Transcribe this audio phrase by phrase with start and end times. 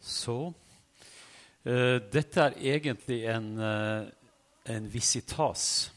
[0.00, 0.52] Så
[1.66, 4.06] uh, Dette er egentlig en, uh,
[4.70, 5.92] en visitas.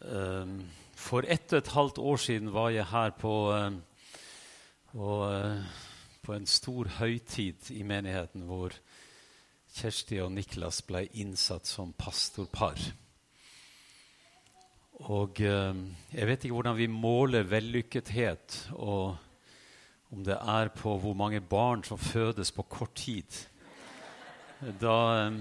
[0.00, 0.62] Um,
[0.98, 3.34] for ett og et halvt år siden var jeg her på,
[4.90, 5.10] på,
[6.26, 8.74] på en stor høytid i menigheten hvor
[9.78, 12.82] Kjersti og Niklas ble innsatt som pastorpar.
[15.06, 19.14] Og jeg vet ikke hvordan vi måler vellykkethet og
[20.10, 23.28] om det er på hvor mange barn som fødes på kort tid,
[24.80, 24.94] da
[25.26, 25.34] eh,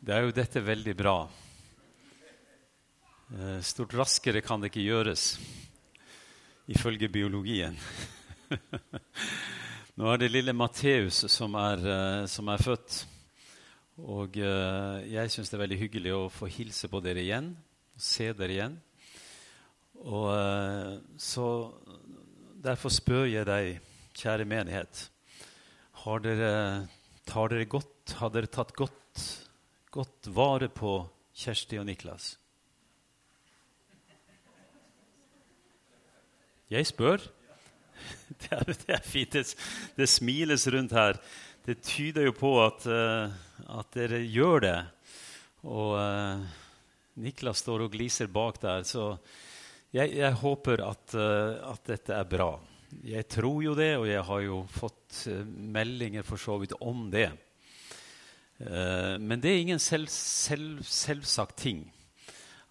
[0.00, 1.16] Det er jo dette veldig bra.
[3.34, 5.24] Eh, stort raskere kan det ikke gjøres,
[6.70, 7.76] ifølge biologien.
[9.98, 13.06] Nå er det lille Matteus som, eh, som, er født.
[13.98, 17.50] Og jeg syns det er veldig hyggelig å få hilse på dere igjen,
[17.98, 18.76] se dere igjen.
[20.06, 20.30] Og
[21.18, 21.48] så
[22.58, 23.76] Derfor spør jeg deg,
[24.18, 25.04] kjære menighet,
[26.24, 26.88] dere,
[27.28, 29.22] tar dere godt, har dere tatt godt,
[29.94, 30.96] godt vare på
[31.38, 32.32] Kjersti og Niklas?
[36.68, 37.22] Jeg spør.
[38.42, 39.32] Det er, det er fint.
[39.32, 39.54] Det,
[39.96, 41.16] det, smiles rundt her.
[41.66, 43.32] Det tyder jo på at, uh,
[43.78, 44.78] at dere gjør det.
[45.66, 46.44] Og uh,
[47.18, 48.84] Niklas står og gliser bak der.
[48.86, 49.16] Så
[49.94, 52.52] jeg, jeg håper at, uh, at, dette er bra.
[53.04, 57.06] Jeg tror jo det, og jeg har jo fått uh, meldinger for så vidt om
[57.12, 57.30] det.
[58.60, 61.86] Uh, men det er ingen selv, selv, selvsagt ting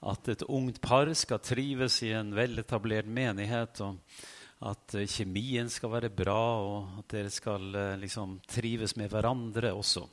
[0.08, 3.98] at et ungt par skal trives i en veletablert menighet, og
[4.70, 7.66] at kjemien skal være bra, og at dere skal
[7.98, 10.06] liksom trives med hverandre også.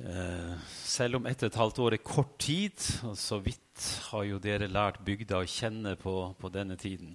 [0.00, 4.24] Eh, selv om ett og et halvt år er kort tid, og så vidt har
[4.24, 7.12] jo dere lært bygda å kjenne på, på denne tiden,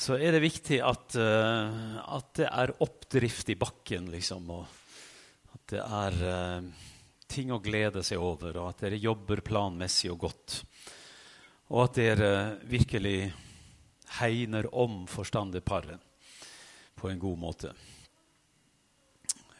[0.00, 5.74] så er det viktig at, uh, at, det er oppdrift i bakken, liksom, og at
[5.74, 6.86] det er uh,
[7.28, 10.60] ting å glede seg over, og at dere jobber planmessig og godt.
[11.74, 12.32] Og at dere
[12.70, 13.28] virkelig
[14.22, 16.00] hegner om forstanderparet
[16.96, 17.74] på en god måte.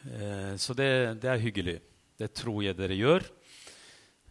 [0.07, 1.79] Uh, så det, det er hyggelig.
[2.21, 3.23] Det tror jeg dere gjør.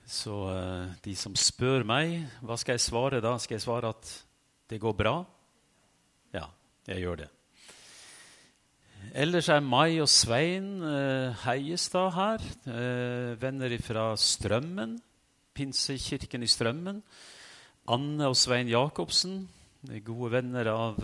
[0.06, 3.32] Så uh, de som spør meg, hva skal jeg svare da?
[3.42, 4.10] Skal jeg svare at
[4.70, 5.14] det går bra?
[6.30, 6.44] Ja,
[6.86, 7.26] jeg gjør det.
[9.10, 12.46] Ellers er Mai og Svein uh, Heiestad her.
[12.68, 14.94] Uh, venner fra Strømmen.
[15.50, 17.02] Pinsekirken i Strømmen.
[17.90, 19.42] Anne og Svein Jacobsen.
[20.06, 21.02] Gode venner av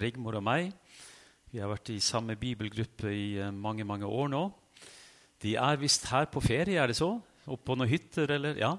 [0.00, 0.72] Rigmor og meg.
[1.52, 4.44] Vi har vært i samme bibelgruppe i mange, mange år nå.
[5.42, 7.16] De er visst her på ferie, er det så?
[7.50, 8.58] Oppå noen hytter, eller?
[8.60, 8.76] Ja.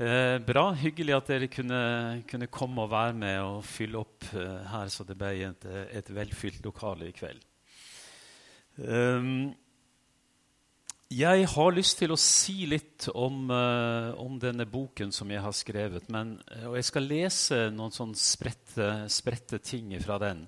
[0.00, 0.70] Eh, bra.
[0.76, 1.80] Hyggelig at dere kunne,
[2.28, 6.12] kunne, komme og være med og fylle opp eh, her, så det ble et, et
[6.16, 7.42] velfylt lokale i kveld.
[8.80, 9.50] Um,
[11.10, 15.56] jeg har lyst til å si litt om, uh, om, denne boken som jeg har
[15.56, 16.06] skrevet.
[16.12, 16.36] Men,
[16.68, 20.46] og jeg skal lese noen sånn spredte ting fra den.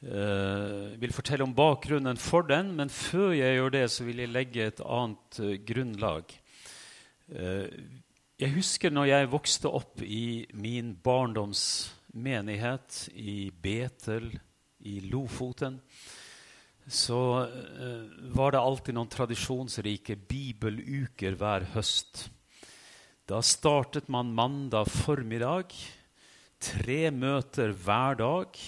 [0.00, 4.32] Uh, vil fortelle om bakgrunnen for den, men før jeg gjør det, så vil jeg
[4.32, 6.32] legge et annet uh, grunnlag.
[7.28, 7.68] Uh,
[8.40, 11.62] jeg husker når jeg vokste opp i min barndoms
[12.16, 14.30] menighet i Betel
[14.88, 15.76] i Lofoten,
[16.90, 17.44] så
[18.34, 22.24] var det alltid noen tradisjonsrike bibeluker hver høst.
[23.28, 25.76] Da startet man mandag formiddag.
[26.58, 28.58] Tre møter hver dag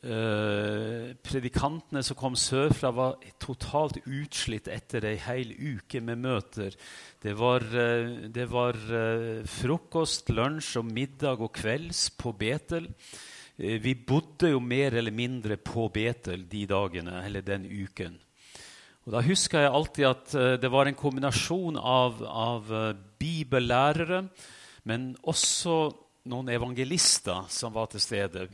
[0.00, 6.72] Eh, predikantene som kom sørfra, var totalt utslitt etter ei hel uke med møter.
[7.20, 12.88] Det var, uh, det var uh, frokost, lunsj og middag og kvelds på Betel.
[13.58, 18.16] vi bodde jo mer eller mindre på Betel de dagene, eller den uken.
[19.04, 22.72] Og Da husker jeg alltid at det var en kombinasjon av, av
[23.20, 24.24] bibellærere,
[24.84, 25.92] men også
[26.30, 28.46] noen evangelister som var til stede.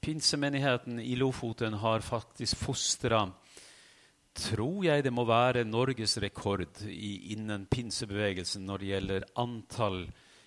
[0.00, 3.26] Pinsemenigheten i Lofoten har faktisk fostra
[4.36, 10.02] tror jeg det må være Norges rekord i, innen pinsebevegelsen når det gjelder antall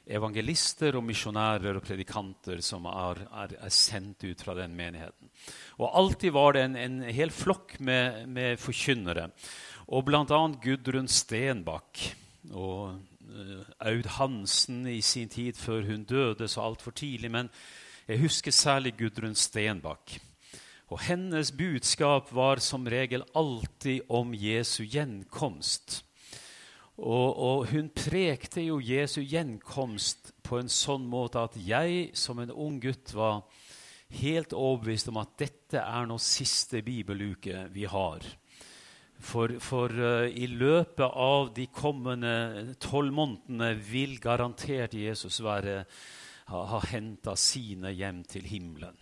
[0.09, 5.29] evangelister og misjonærer og predikanter som er, er, er, sendt ut fra den menigheten.
[5.77, 9.29] Og alltid var det en, en hel flokk med, med forkynnere.
[9.93, 10.41] Og bl.a.
[10.63, 12.01] Gudrun Stenbakk
[12.49, 12.97] og
[13.79, 17.31] Aud Hansen i sin tid før hun døde så altfor tidlig.
[17.31, 17.49] Men
[18.07, 20.17] jeg husker særlig Gudrun Stenbakk.
[20.89, 26.03] Og hennes budskap var som regel alltid om Jesu gjenkomst.
[26.97, 32.51] Og, og, hun prekte jo Jesu gjenkomst på en sånn måte at jeg som en
[32.51, 33.45] ung gutt var
[34.19, 38.25] helt overbevist om at dette er nå siste bibeluke vi har.
[39.19, 45.83] For, for uh, i løpet av de kommende tolv månedene vil garantert Jesus være,
[46.48, 48.95] ha, ha henta sine hjem til himmelen.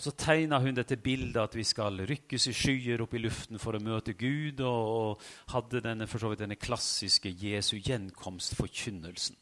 [0.00, 3.76] Så tegna hun dette bildet at vi skal rykkes i skyer opp i luften for
[3.76, 9.36] å møte Gud, og, og hadde denne, for så vidt denne klassiske Jesu gjenkomstforkynnelsen.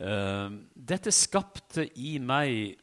[0.00, 2.74] Uh, dette skapte i meg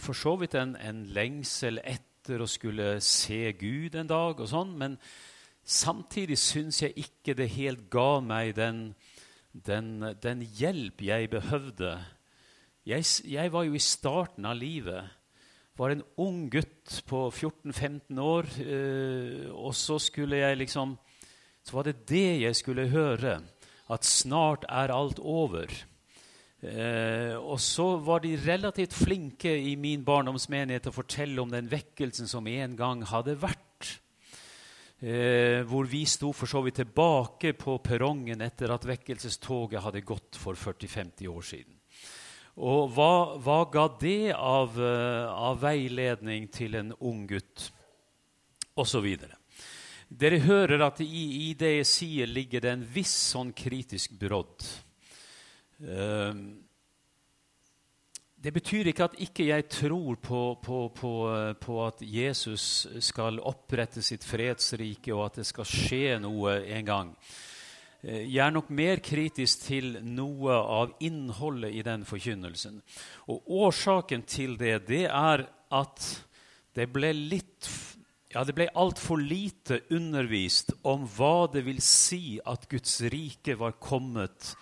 [0.00, 4.72] for så vidt en, en lengsel etter å skulle se Gud en dag, og sånn,
[4.80, 4.96] men
[5.70, 8.88] Samtidig syns jeg ikke det helt ga meg den,
[9.54, 11.92] den, den hjelp jeg behøvde.
[12.88, 15.06] Jeg, jeg, var jo i starten av livet.
[15.78, 18.50] Var en ung gutt på 14-15 år.
[18.64, 20.98] Eh, og så skulle jeg liksom
[21.62, 23.38] Så var det det jeg skulle høre.
[23.90, 25.70] At snart er alt over.
[26.62, 31.70] Eh, og så var de relativt flinke i min barndomsmenighet til å fortelle om den
[31.70, 33.69] vekkelsen som en gang hadde vært
[35.00, 40.38] eh, hvor vi sto for så vidt tilbake på perrongen etter at vekkelsestoget hadde gått
[40.40, 41.76] for 40-50 år siden.
[42.60, 47.70] Og hva, hva ga det av, uh, av, veiledning til en ung gutt?
[48.76, 49.38] Og så videre.
[50.10, 54.66] Dere hører at i, i, det jeg sier, ligger det en viss sånn kritisk brodd.
[55.80, 56.59] Uh,
[58.40, 61.12] det betyr ikke at ikke jeg tror på, på, på,
[61.60, 67.10] på, at Jesus skal opprette sitt fredsrike, og at det skal skje noe en gang.
[68.00, 72.80] Eh, jeg er nok mer kritisk til noe av innholdet i den forkynnelsen.
[73.28, 76.08] Og Årsaken til det, det er at
[76.76, 77.68] det ble litt
[78.30, 83.74] ja, det ble altfor lite undervist om hva det vil si at Guds rike var
[83.82, 84.52] kommet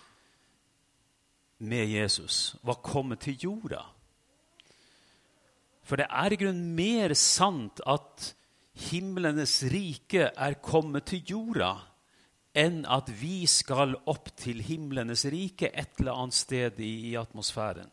[1.59, 3.83] med Jesus var kommet til jorda.
[5.83, 8.33] For det er i grunnen mer sant at
[8.89, 11.73] himlenes rike er kommet til jorda,
[12.57, 17.89] enn at vi skal opp til himlenes rike et eller annet sted i, i atmosfæren.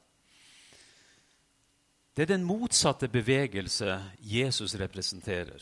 [2.16, 5.60] Det er den motsatte bevegelse Jesus representerer.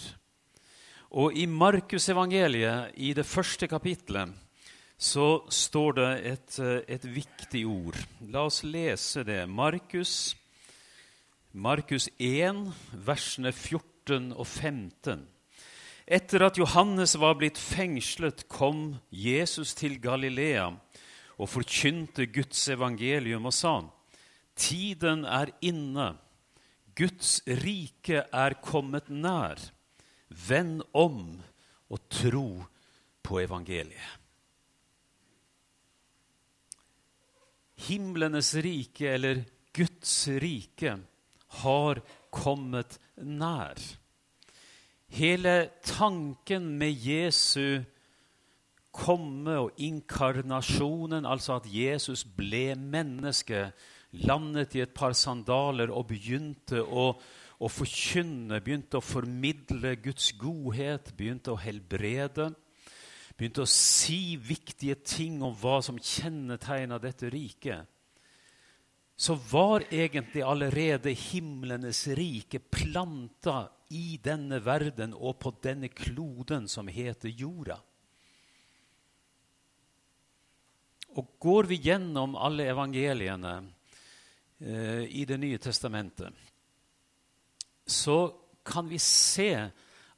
[1.18, 4.30] Og i Markusevangeliet, i det første kapittelet,
[5.04, 7.98] så står det et, eh, et, viktig ord.
[8.32, 9.42] La oss lese det.
[9.48, 10.34] Markus,
[11.52, 15.26] Markus 1, versene 14 og 15.
[16.06, 20.70] Etter at Johannes var blitt fengslet, kom Jesus til Galilea
[21.38, 23.80] og forkynte Guds evangelium og sa:"
[24.56, 26.16] Tiden er inne.
[26.94, 29.58] Guds rike er kommet nær.
[30.30, 31.42] Vend om
[31.90, 32.62] og tro
[33.22, 34.23] på evangeliet.
[37.88, 39.44] Himlenes rike, eller
[39.74, 40.98] Guds rike,
[41.64, 42.00] har
[42.34, 43.78] kommet nær.
[45.14, 47.84] Hele tanken med Jesu
[48.94, 53.68] komme og inkarnasjonen, altså at Jesus ble menneske,
[54.14, 57.08] landet i et par sandaler og begynte å,
[57.58, 62.52] å forkynne, begynte å formidle Guds godhet, begynte å helbrede
[63.34, 67.90] begynte å si viktige ting om hva som kjennetegna dette riket,
[69.16, 76.90] så var egentlig allerede himlenes rike planta i denne verden og på denne kloden som
[76.90, 77.78] heter jorda.
[81.14, 83.52] Og går vi gjennom alle evangeliene
[84.58, 86.34] eh, i Det nye testamentet,
[87.86, 88.34] så
[88.66, 89.52] kan vi se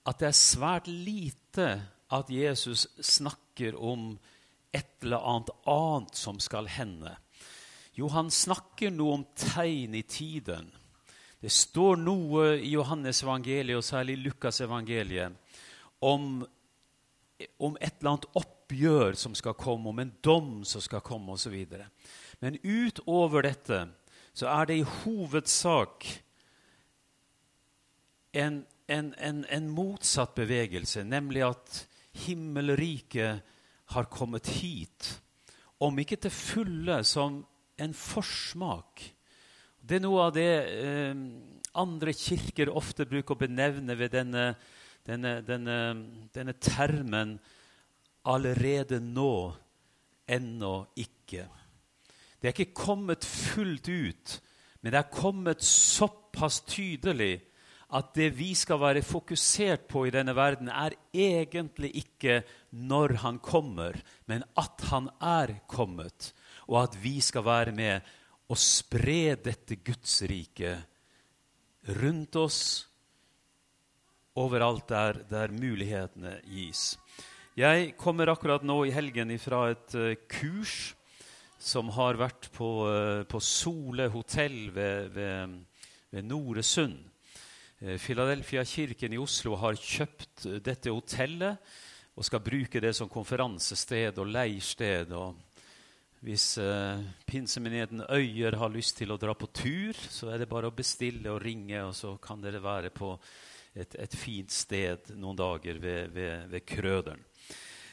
[0.07, 1.69] at det er svært lite
[2.13, 4.19] at Jesus snakker om
[4.73, 7.17] et eller annet annet som skal hende.
[7.97, 10.69] Jo, han snakker noe om tegn i tiden.
[11.41, 15.33] Det står noe i Johannes evangeliet, og særlig Lukas evangeliet,
[16.05, 16.45] om,
[17.57, 21.57] om et eller annet oppgjør som skal komme, om en dom som skal komme, osv.
[22.45, 23.87] Men utover dette
[24.37, 26.05] så er det i hovedsak
[28.37, 31.87] en, en, en, en motsatt bevegelse, nemlig at
[32.25, 33.43] himmelriket
[33.95, 35.11] har kommet hit,
[35.79, 37.43] om ikke til fulle som
[37.79, 39.03] en forsmak.
[39.87, 41.19] Det er noe av det eh,
[41.77, 44.49] andre kirker ofte bruker å benevne ved denne,
[45.07, 45.77] denne, denne,
[46.35, 47.37] denne termen
[48.27, 49.55] 'allerede nå,
[50.27, 51.47] ennå ikke'.
[52.41, 54.41] Det er ikke kommet fullt ut,
[54.83, 57.41] men det er kommet såpass tydelig
[57.95, 62.41] at det vi skal være fokusert på i denne verden, er egentlig ikke
[62.75, 66.33] når han kommer, men at han er kommet,
[66.67, 68.01] og at vi skal være med
[68.51, 70.75] og spre dette Guds rike
[72.03, 72.61] rundt oss,
[74.37, 76.97] overalt der, der mulighetene gis.
[77.57, 80.93] Jeg kommer akkurat nå i helgen fra et uh, kurs
[81.57, 85.55] som har vært på, uh, på Sole hotell ved, ved,
[86.13, 86.99] ved Noresund.
[87.83, 91.61] Uh, Philadelphia-kirken i Oslo har kjøpt dette hotellet
[92.17, 95.13] og skal bruke det som konferansested og leirsted.
[95.13, 95.37] Og
[96.25, 100.71] hvis eh, pinsemenigheten Øyer har lyst til å dra på tur, så er det bare
[100.71, 103.13] å bestille og ringe, og så kan dere være på
[103.77, 107.21] et, et fint sted noen dager ved, ved, ved Krøderen.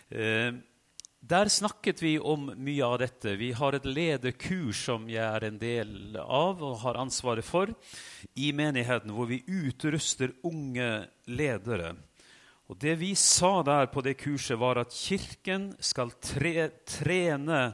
[0.08, 0.54] Eh,
[1.24, 3.38] der snakket vi om mye av dette.
[3.40, 7.72] Vi har et lederkurs som jeg er en del av og har ansvaret for
[8.36, 11.94] i menigheten, hvor vi utruster unge ledere.
[12.68, 17.74] Og Det vi sa der på det kurset, var at Kirken skal tre, trene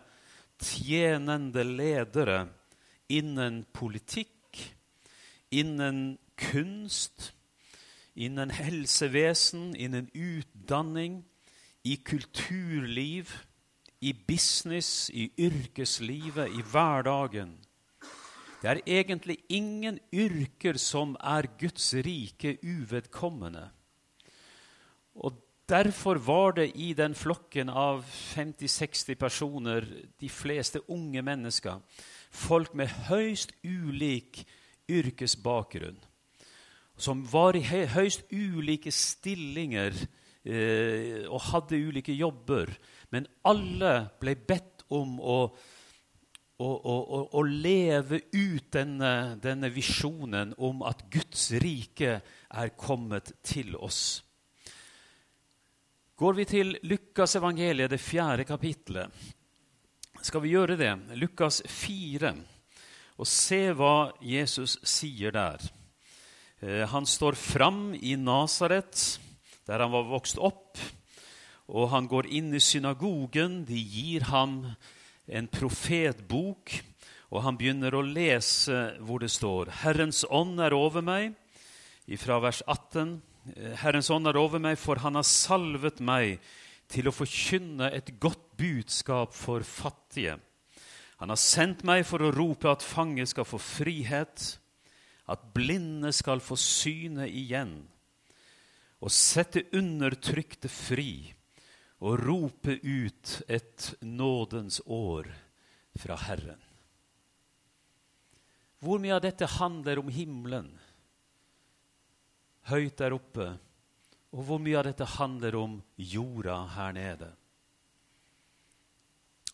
[0.62, 2.44] tjenende ledere
[3.10, 4.62] innen politikk,
[5.50, 7.32] innen kunst,
[8.14, 11.24] innen helsevesen, innen utdanning,
[11.84, 13.32] i kulturliv,
[14.02, 17.58] i business, i yrkeslivet, i hverdagen.
[18.62, 23.70] Det er egentlig ingen yrker som er Guds rike uvedkommende.
[25.16, 25.34] Og
[25.70, 29.86] Derfor var det i den flokken av 50-60 personer,
[30.22, 31.78] de fleste unge mennesker,
[32.32, 34.42] folk med høyst ulik
[34.90, 36.00] yrkesbakgrunn,
[36.98, 39.94] som var i høyst ulike stillinger
[40.50, 42.72] eh, og hadde ulike jobber.
[43.14, 45.38] Men alle ble bedt om å,
[46.60, 53.78] å, å, å leve ut denne, denne visjonen om at Guds rike er kommet til
[53.78, 54.24] oss.
[56.20, 59.08] Går vi til Lukas evangeliet, det fjerde kapitlet,
[60.20, 60.92] skal vi gjøre det.
[61.16, 62.34] Lukas 4,
[63.16, 65.64] og se hva Jesus sier der.
[66.60, 69.00] Eh, han står fram i Nasaret
[69.70, 70.80] der han var vokst opp.
[71.70, 73.62] Og han går inn i synagogen.
[73.70, 74.64] De gir ham
[75.30, 76.74] en profetbok,
[77.30, 81.36] og han begynner å lese hvor det står Herrens ånd er over meg,
[82.10, 83.20] ifra vers 18.
[83.84, 86.40] Herrens ånd er over meg, for han har salvet meg
[86.90, 90.40] til å forkynne et godt budskap for fattige.
[91.22, 94.56] Han har sendt meg for å rope at fange skal få frihet,
[95.30, 97.84] at blinde skal få syne igjen
[99.00, 101.32] og sette undertrykte fri
[102.00, 105.30] og rope ut et nådens år
[106.00, 106.60] fra Herren.
[108.80, 110.70] Hvor mye av dette handler om himmelen
[112.70, 113.50] høyt der oppe,
[114.30, 117.30] og hvor mye av dette handler om jorda her nede?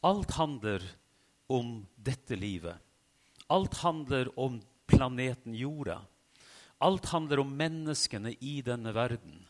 [0.05, 0.83] Alt handler
[1.49, 2.77] om dette livet.
[3.49, 4.59] Alt handler om
[4.89, 6.01] planeten jorda.
[6.83, 9.45] Alt handler om menneskene i denne verden.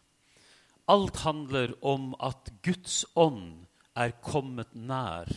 [0.86, 3.66] Alt handler om at Guds ånd
[3.98, 5.32] er kommet nær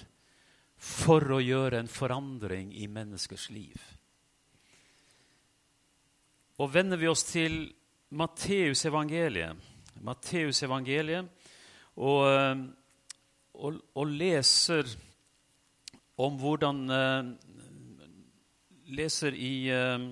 [0.78, 3.78] for å gjøre en forandring i menneskers liv.
[6.58, 7.60] Og vender vi oss til
[8.18, 9.56] Matteus evangeliet,
[10.04, 11.26] Matteus evangeliet
[11.98, 12.62] og,
[13.54, 14.86] og, og, leser
[16.18, 17.34] om hvordan eh,
[18.88, 20.06] Leser i eh,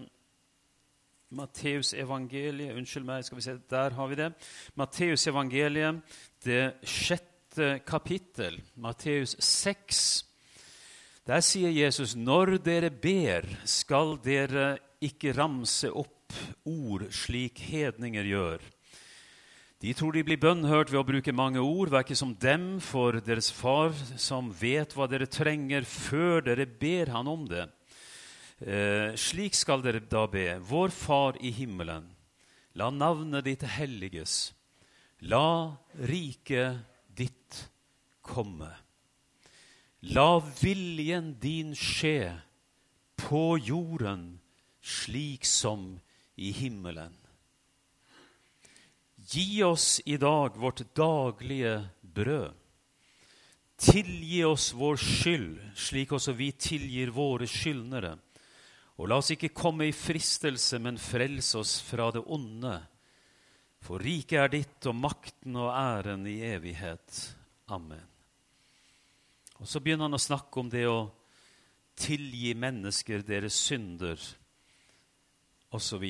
[1.35, 4.31] Matteus evangeliet Unnskyld meg, skal vi se, der har vi det.
[4.79, 5.99] Matteus evangeliet,
[6.47, 10.25] det sjette kapittel, Matteus 6.
[11.27, 16.33] Der sier Jesus, 'Når dere ber, skal dere ikke ramse opp
[16.65, 18.63] ord slik hedninger gjør.'
[19.83, 21.91] De tror de blir bønnhørt ved å bruke mange ord.
[21.91, 27.13] Vær ikke som dem, for deres far som vet hva dere trenger, før dere ber
[27.13, 27.67] han om det.
[28.59, 30.57] Eh, slik skal dere da be.
[30.65, 32.09] Vår Far i himmelen.
[32.73, 34.55] La navnet ditt helliges.
[35.21, 36.81] La riket
[37.13, 37.69] ditt
[38.25, 38.73] komme.
[40.01, 42.33] La viljen din skje
[43.17, 44.39] på jorden
[44.81, 45.99] slik som
[46.37, 47.13] i himmelen.
[49.17, 52.55] Gi oss i dag vårt daglige brød.
[53.77, 58.15] Tilgi oss vår skyld, slik også vi tilgir våre skyldnere
[58.97, 62.79] og la oss ikke komme i fristelse, men frels oss fra det onde.
[63.85, 67.21] For riket er ditt, og makten og æren i evighet.
[67.69, 68.07] Amen.
[69.61, 71.11] Og Så begynner han å snakke om det å
[71.97, 74.21] tilgi mennesker deres synder,
[75.77, 76.05] osv.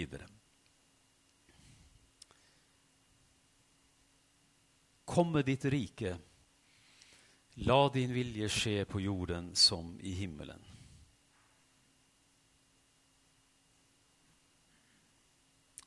[5.07, 6.17] Komme ditt rike.
[7.67, 10.66] La din vilje skje på jorden som i himmelen.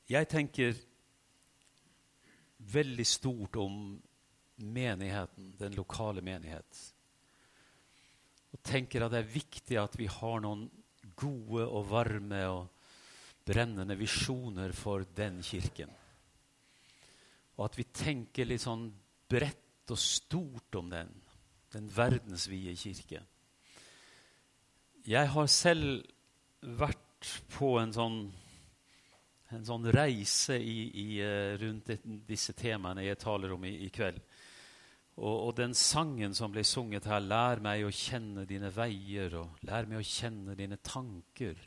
[0.10, 0.78] Jeg tenker
[2.74, 3.76] veldig stort om
[4.60, 6.80] menigheten, den lokale menighet.
[8.50, 10.66] Og tenker at det er viktig at vi har noen
[11.20, 12.68] gode og varme og
[13.46, 15.94] brennende visjoner for den kirken.
[17.58, 18.88] Og at vi tenker litt sånn
[19.30, 21.10] bredt og stort om den,
[21.74, 23.22] den verdensvide kirke.
[25.06, 26.06] Jeg har selv
[26.62, 28.22] vært på en sånn
[29.56, 31.90] en sånn reise i, i, eh, rundt
[32.28, 34.20] disse temaene jeg taler om i, i kveld.
[35.20, 39.60] Og, og, den sangen som ble sunget her, 'Lær meg å kjenne dine veier', og
[39.68, 41.60] 'Lær meg å kjenne dine tanker',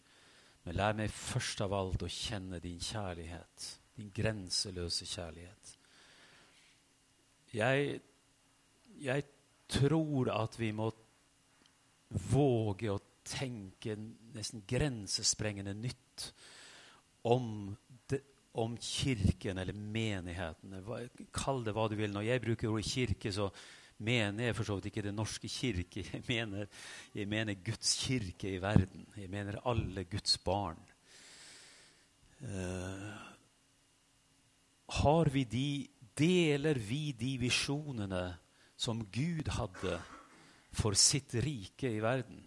[0.64, 3.64] men lær meg først av alt å kjenne din kjærlighet,
[3.98, 5.72] din grenseløse kjærlighet.
[7.52, 7.98] Jeg,
[9.02, 9.24] jeg
[9.68, 10.86] tror at vi må
[12.30, 13.96] våge å tenke
[14.34, 16.11] nesten grensesprengende nytt
[17.22, 17.76] om,
[18.10, 18.20] det,
[18.58, 20.82] om kirken eller menighetene.
[21.34, 22.12] Kall det hva du vil.
[22.14, 23.48] Når jeg bruker ordet kirke, så
[24.02, 26.04] mener jeg for så vidt ikke Den norske kirke.
[26.12, 26.66] Jeg mener,
[27.14, 29.06] jeg mener Guds kirke i verden.
[29.16, 30.80] Jeg mener alle Guds barn.
[32.42, 33.12] Uh,
[35.02, 35.88] har vi de,
[36.18, 38.24] deler vi de visjonene
[38.76, 40.00] som Gud hadde
[40.74, 42.42] for sitt rike i verden?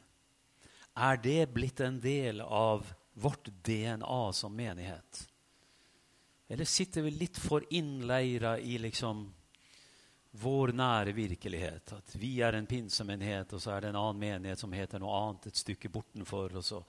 [0.95, 5.27] Er det blitt en del av vårt DNA som menighet?
[6.47, 9.25] Eller sitter vi litt for innleira i liksom
[10.31, 11.93] vår nære virkelighet?
[11.93, 15.15] At vi er en pinsemenighet, og så er det en annen menighet som heter noe
[15.21, 16.59] annet et stykke bortenfor.
[16.59, 16.81] Og så,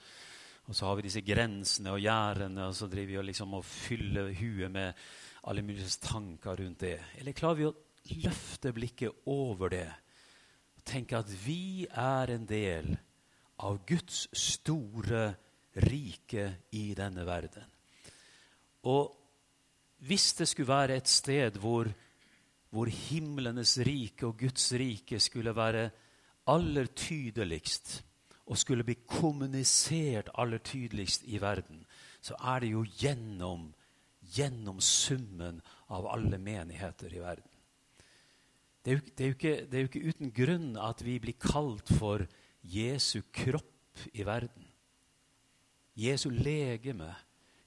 [0.66, 3.64] og så har vi disse grensene og gjerdene, og så driver vi og liksom og
[3.64, 5.06] fyller huet med
[5.46, 6.98] alle mulige tanker rundt det.
[7.16, 7.76] Eller klarer vi å
[8.26, 9.88] løfte blikket over det
[10.76, 12.92] og tenke at vi er en del
[13.64, 15.32] av Guds store
[15.84, 17.64] rike i denne verden.
[18.86, 19.12] Og
[20.06, 21.88] hvis det skulle være et sted hvor,
[22.70, 25.90] hvor himlenes rike og Guds rike skulle være
[26.46, 28.02] aller tydeligst,
[28.46, 31.82] og skulle bli kommunisert aller tydeligst i verden,
[32.22, 33.72] så er det jo gjennom,
[34.36, 35.60] gjennom summen
[35.90, 37.50] av alle menigheter i verden.
[38.84, 41.34] Det er, jo, det, er ikke, det er, jo, ikke, uten grunn at vi blir
[41.42, 42.22] kalt for
[42.62, 44.65] Jesu kropp i verden.
[45.96, 47.08] Jesu legeme,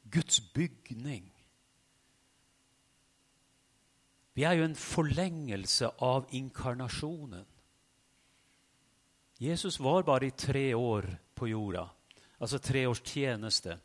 [0.03, 1.29] Guds bygning.
[4.37, 7.47] Vi er jo en forlengelse av inkarnasjonen.
[9.39, 11.85] Jesus var bare i tre år på jorda,
[12.39, 13.79] altså tre års tjeneste,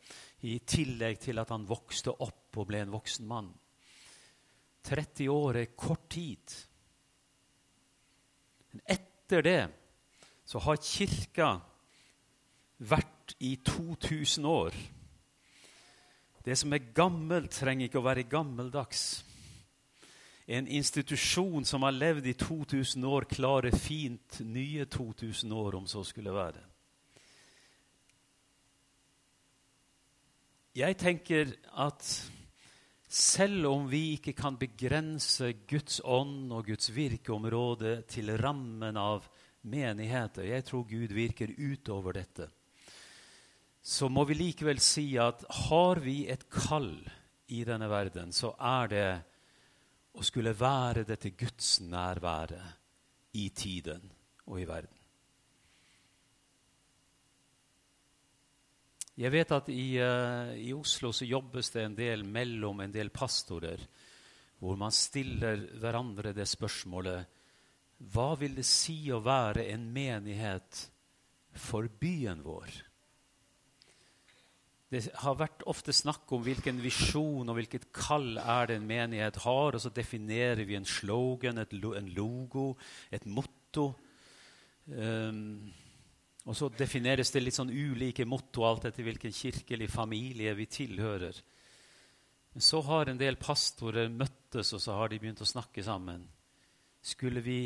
[0.44, 3.48] i tillegg til at han vokste opp og ble en voksen mann.
[4.84, 6.56] 30 år er kort tid.
[8.74, 9.60] Men etter det
[10.44, 11.48] så har Kirka
[12.84, 14.74] vært i 2000 år.
[16.44, 19.24] Det som er gammelt, trenger ikke å være gammeldags.
[20.46, 26.04] En institusjon som har levd i 2000 år, klarer fint nye 2000 år, om så
[26.04, 26.60] skulle være.
[30.74, 32.02] Jeg tenker at
[33.08, 39.28] selv om vi ikke kan begrense Guds ånd og Guds virkeområde til rammen av
[39.62, 40.48] menigheter.
[40.50, 42.48] Jeg tror Gud virker utover dette.
[43.84, 46.96] Så må vi likevel si at har vi et kall
[47.52, 49.08] i denne verden, så er det
[50.16, 52.62] å skulle være dette Guds nærvære
[53.36, 54.06] i tiden
[54.48, 55.00] og i verden.
[59.14, 63.12] Jeg vet at i, uh, i, Oslo så jobbes det en del mellom en del
[63.14, 63.84] pastorer,
[64.58, 67.30] hvor man stiller hverandre det spørsmålet
[68.14, 70.80] hva vil det si å være en menighet
[71.54, 72.72] for byen vår?
[74.94, 79.40] Det har vært ofte snakk om hvilken visjon og hvilket kall er det en menighet
[79.42, 82.68] har, og så definerer vi en slogan, et, en logo,
[83.10, 83.88] et motto.
[84.86, 85.72] Um,
[86.46, 91.42] og så defineres det litt sånn ulike motto alt etter hvilken kirkelig familie vi tilhører.
[92.54, 96.22] Men så har en del pastorer møttes, og så har de begynt å snakke sammen.
[97.02, 97.58] Skulle vi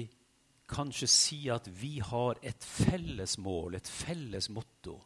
[0.68, 4.96] kanskje si at vi har et felles mål, et felles motto.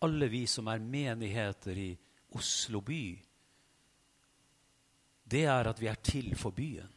[0.00, 1.90] Alle vi som er menigheter i
[2.36, 3.02] Oslo by.
[5.30, 6.88] Det er at vi er til for byen.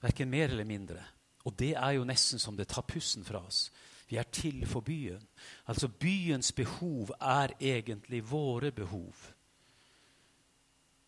[0.00, 1.00] Verken mer eller mindre.
[1.44, 3.70] Og det er jo nesten som det tar pusten fra oss.
[4.08, 5.22] Vi er til for byen.
[5.66, 9.14] Altså byens behov er egentlig våre behov.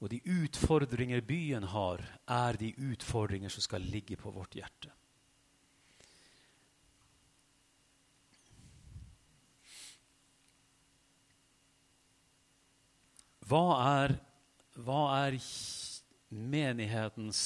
[0.01, 4.91] Og de utfordringer byen har, er de utfordringer som skal ligge på vårt hjerte.
[13.49, 13.65] Hva
[14.03, 14.15] er,
[14.85, 15.39] hva er
[16.31, 17.43] menighetens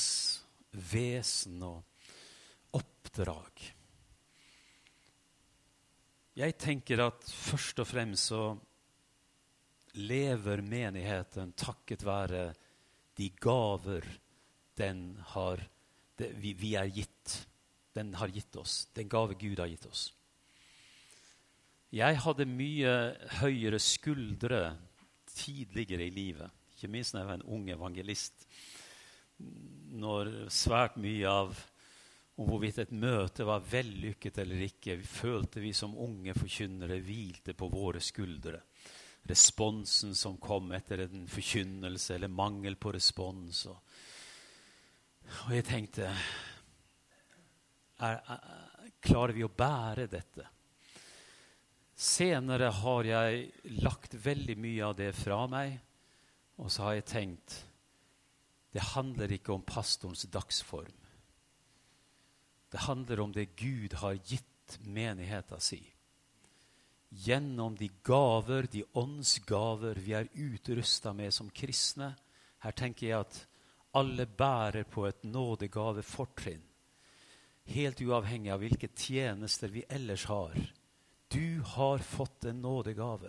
[0.92, 3.64] vesen og oppdrag?
[6.36, 8.42] Jeg tenker at først og fremst så
[9.96, 12.50] lever menigheten takket være
[13.16, 14.04] de gaver
[14.76, 15.62] den har,
[16.20, 17.46] det, vi, vi, er gitt.
[17.96, 18.84] Den har gitt oss.
[18.92, 20.10] Den gave Gud har gitt oss.
[21.96, 22.92] Jeg hadde mye
[23.40, 24.60] høyere skuldre
[25.36, 28.46] tidligere i livet, ikke minst da jeg var en ung evangelist,
[29.96, 31.56] når svært mye av
[32.36, 37.68] om hvorvidt et møte var vellykket eller ikke, følte vi som unge forkynnere hvilte på
[37.72, 38.60] våre skuldre.
[39.26, 43.62] Responsen som kom etter en forkynnelse, eller mangel på respons.
[43.72, 43.96] Og,
[45.46, 46.10] og jeg tenkte
[48.04, 48.44] er, er,
[49.06, 50.44] Klarer vi å bære dette?
[51.96, 53.46] Senere har jeg
[53.80, 55.78] lagt veldig mye av det fra meg,
[56.60, 57.56] og så har jeg tenkt
[58.76, 60.92] det handler ikke om pastorens dagsform.
[62.68, 65.80] Det handler om det Gud har gitt menigheta si.
[67.08, 72.10] Gjennom de gaver, de åndsgaver vi er utrusta med som kristne.
[72.60, 73.38] Her tenker jeg at
[73.96, 76.64] alle bærer på et nådegavefortrinn.
[77.72, 80.52] Helt uavhengig av hvilke tjenester vi ellers har.
[81.36, 83.28] Du har fått en nådegave.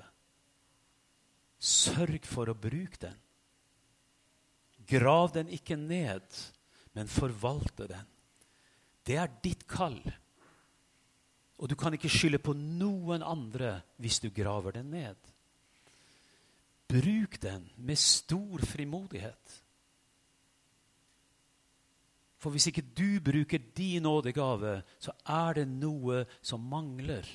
[1.59, 3.15] Sørg for å bruke den.
[4.87, 6.23] Grav den ikke ned,
[6.95, 8.05] men forvalte den.
[9.03, 9.99] Det er ditt kall.
[11.57, 15.17] Og du kan ikke skylde på noen andre hvis du graver den ned.
[16.87, 19.57] Bruk den med stor frimodighet.
[22.39, 27.27] For hvis ikke du bruker din nådegave, så er det noe som mangler.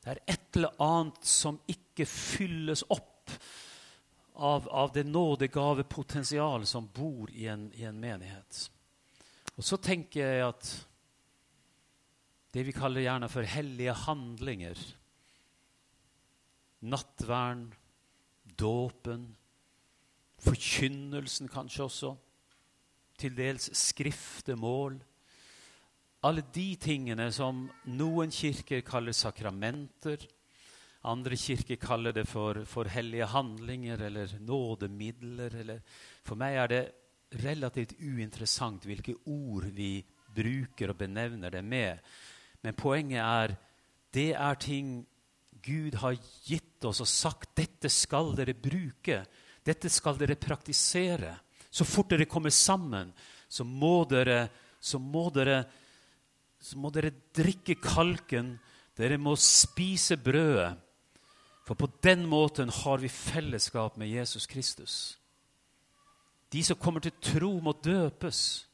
[0.00, 3.34] Det er et eller annet som ikke fylles opp
[4.40, 8.62] av, av det nådegavepotensial som bor i en, i en menighet.
[9.56, 10.70] Og så tenker jeg at
[12.54, 14.80] det vi kaller gjerne for hellige handlinger
[16.80, 17.66] Nattvern,
[18.56, 19.26] dåpen,
[20.40, 22.14] forkynnelsen kanskje også,
[23.20, 24.96] til dels skriftemål
[26.22, 27.64] Alle de tingene som
[27.96, 30.26] noen kirker kaller sakramenter,
[31.08, 35.54] andre kirker kaller det for, for hellige handlinger eller nådemidler.
[35.62, 35.80] Eller.
[36.26, 36.82] For meg er det
[37.40, 40.02] relativt uinteressant hvilke ord vi
[40.34, 42.04] bruker og benevner det med.
[42.60, 43.56] Men poenget er
[44.12, 45.06] det er ting
[45.62, 49.22] Gud har gitt oss og sagt dette skal dere bruke.
[49.64, 51.36] Dette skal dere praktisere.
[51.70, 53.12] Så fort dere kommer sammen,
[53.48, 54.48] så må dere,
[54.80, 55.62] så må dere,
[56.60, 58.58] så må dere drikke kalken.
[58.98, 60.74] Dere må spise brødet.
[61.64, 64.94] For på den måten har vi fellesskap med Jesus Kristus.
[66.50, 68.66] De som kommer til tro, må døpes.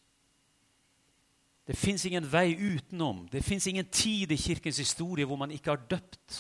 [1.66, 3.27] Det fins ingen vei utenom.
[3.29, 6.38] Det fins ingen tid i Kirkens historie hvor man ikke har døpt.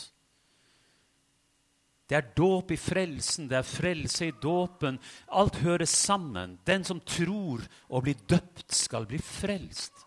[2.06, 5.00] Det er dåp i frelsen, det er frelse i dåpen.
[5.26, 6.54] Alt hører sammen.
[6.66, 10.05] Den som tror og blir døpt, skal bli frelst.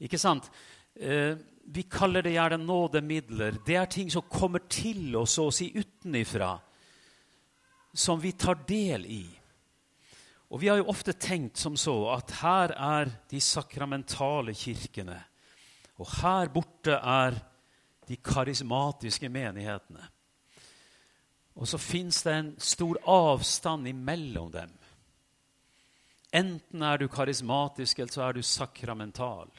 [0.00, 0.50] Ikke sant?
[0.94, 1.36] Eh,
[1.70, 3.58] vi kaller det gjerne nådemidler.
[3.66, 6.54] Det er ting som kommer til oss så å si utenifra,
[7.92, 9.24] som vi tar del i.
[10.48, 15.18] Og Vi har jo ofte tenkt som så at her er de sakramentale kirkene.
[16.00, 17.36] Og her borte er
[18.08, 20.06] de karismatiske menighetene.
[21.58, 24.72] Og så fins det en stor avstand imellom dem.
[26.32, 29.50] Enten er du karismatisk, eller så er du sakramental.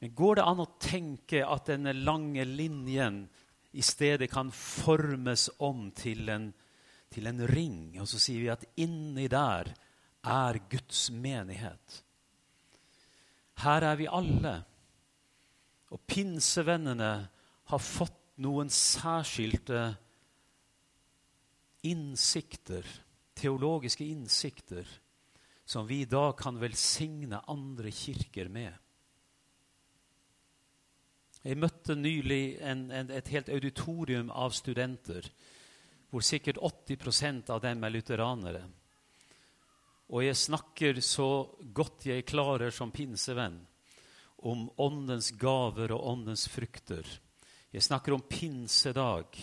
[0.00, 3.22] Men går det an å tenke at denne lange linjen
[3.76, 6.50] i stedet kan formes om til en
[7.10, 9.72] til en ring, og så sier vi at inni der
[10.30, 12.02] er Guds menighet.
[13.64, 14.54] Her er vi alle.
[15.90, 17.12] Og pinsevennene
[17.70, 19.82] har fått noen særskilte
[21.90, 22.86] innsikter,
[23.34, 24.86] teologiske innsikter,
[25.66, 28.72] som vi da kan velsigne andre kirker med.
[31.40, 35.30] Jeg møtte nylig en, en, et helt auditorium av studenter
[36.10, 38.62] hvor sikkert 80% av dem er lutheranere.
[40.10, 43.60] Og jeg snakker så godt jeg klarer som pinsevenn
[44.50, 47.06] om åndens gaver og åndens frukter.
[47.70, 49.38] Jeg snakker om pinsedag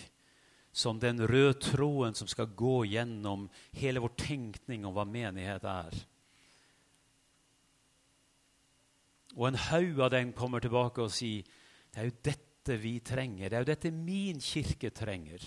[0.76, 3.48] som den røde tråden som skal gå gjennom
[3.80, 5.96] hele vår tenkning om hva menighet er.
[9.38, 11.48] Og en haug av dem kommer tilbake og sier
[11.98, 13.50] det er jo dette vi trenger.
[13.50, 15.42] Det er jo dette min kirke trenger.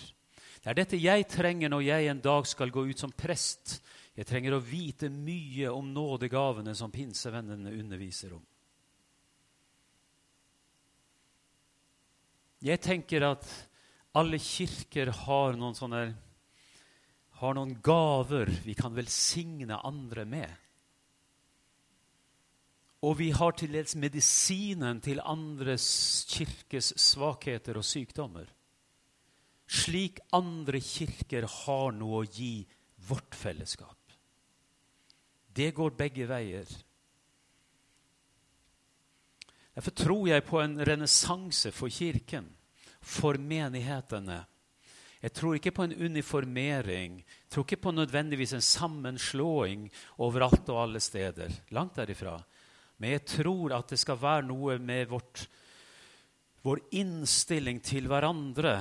[0.59, 3.77] Det er dette jeg trenger når jeg en dag skal gå ut som prest.
[4.19, 8.43] Jeg trenger å vite mye om nådegavene som pinsevennene underviser om.
[12.67, 13.47] Jeg tenker at
[14.19, 16.03] alle kirker har noen sånne
[17.39, 20.51] har noen gaver vi kan velsigne andre med.
[23.01, 25.87] Og vi har til dels medisinen til andres
[26.29, 28.45] kirkes svakheter og sykdommer.
[29.71, 32.67] Slik andre kirker har noe å gi
[33.07, 33.97] vårt fellesskap.
[35.51, 36.67] Det går begge veier.
[39.75, 42.49] Derfor tror jeg på en renessanse for Kirken,
[43.01, 44.43] for menighetene.
[45.21, 49.85] Jeg tror ikke på en uniformering, jeg tror ikke på nødvendigvis en sammenslåing
[50.17, 51.53] overalt og alle steder.
[51.69, 52.39] Langt derifra.
[53.01, 55.47] Men jeg tror at det skal være noe med vårt,
[56.61, 58.75] vår innstilling til hverandre,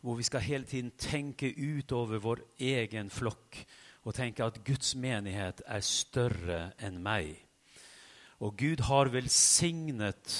[0.00, 3.58] hvor vi skal hele tiden tenke utover vår egen flokk
[4.06, 7.34] og tenke at Guds menighet er større enn meg.
[8.40, 10.36] Og Gud har velsignet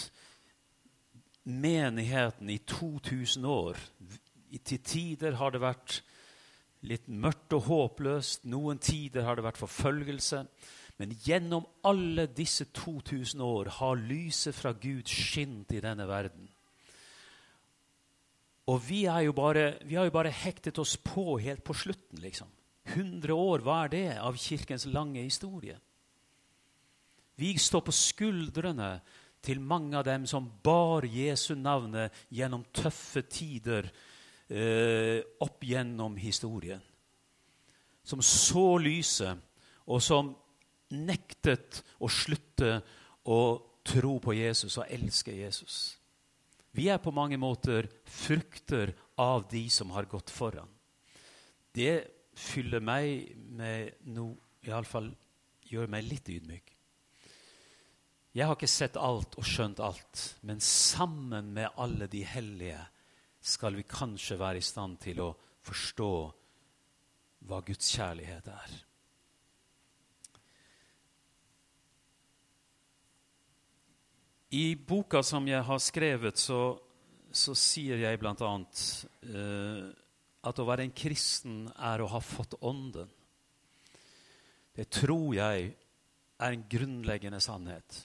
[1.44, 3.80] menigheten i 2000 år.
[4.64, 6.00] Til tider har det vært
[6.86, 8.46] litt mørkt og håpløst.
[8.48, 10.44] Noen tider har det vært forfølgelse.
[10.96, 16.48] Men gjennom alle disse 2000 år har lyset fra Gud skint i denne verden.
[18.66, 22.48] Og vi, jo bare, vi har jo bare hektet oss på helt på slutten, liksom.
[22.86, 25.76] 100 år, hva er det av Kirkens lange historie?
[27.36, 28.90] Vi står på skuldrene
[29.44, 33.90] til mange av dem som bar Jesu navnet gjennom tøffe tider
[34.48, 36.82] eh, opp gjennom historien.
[38.06, 39.38] Som så lyset,
[39.86, 40.32] og som
[40.94, 42.80] nektet å slutte
[43.26, 43.40] å
[43.86, 45.96] tro på Jesus og elske Jesus.
[46.76, 50.68] Vi er på mange måter frukter av de som har gått foran.
[51.72, 52.04] Det
[52.36, 55.08] fyller meg med noe Iallfall
[55.70, 56.72] gjør meg litt ydmyk.
[58.36, 62.82] Jeg har ikke sett alt og skjønt alt, men sammen med alle de hellige
[63.40, 65.30] skal vi kanskje være i stand til å
[65.64, 66.10] forstå
[67.48, 68.74] hva Guds kjærlighet er.
[74.54, 76.76] I boka som jeg har skrevet, så,
[77.34, 78.52] så sier jeg bl.a.
[79.26, 79.88] Uh,
[80.46, 83.10] at å være en kristen er å ha fått Ånden.
[84.76, 85.70] Det tror jeg
[86.36, 88.02] er en grunnleggende sannhet.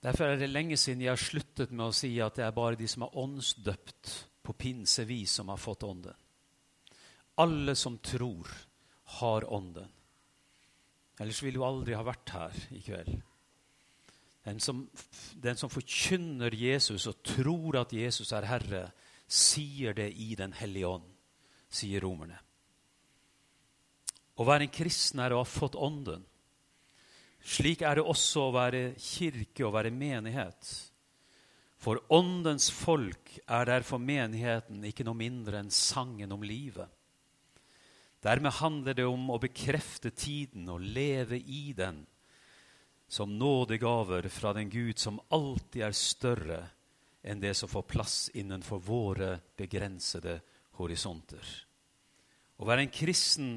[0.00, 2.78] Derfor er det lenge siden jeg har sluttet med å si at det er bare
[2.80, 6.16] de som er åndsdøpt på pinsevis, som har fått Ånden.
[7.40, 8.48] Alle som tror,
[9.20, 9.88] har Ånden.
[11.20, 13.20] Ellers ville du aldri ha vært her i kveld.
[14.44, 14.86] Den som,
[15.36, 18.84] den som forkynner Jesus og tror at Jesus er Herre,
[19.28, 21.08] sier det i Den hellige ånd,
[21.70, 22.38] sier romerne.
[24.40, 26.24] Å være en kristen er å ha fått Ånden.
[27.40, 30.70] Slik er det også å være kirke og være menighet.
[31.80, 36.88] For Åndens folk er derfor menigheten ikke noe mindre enn sangen om livet.
[38.20, 42.02] Dermed handler det om å bekrefte tiden og leve i den
[43.10, 46.60] som nådegaver fra den Gud som alltid er større
[47.26, 50.36] enn det som får plass innenfor våre begrensede
[50.78, 51.42] horisonter.
[52.60, 53.50] Å være en kristen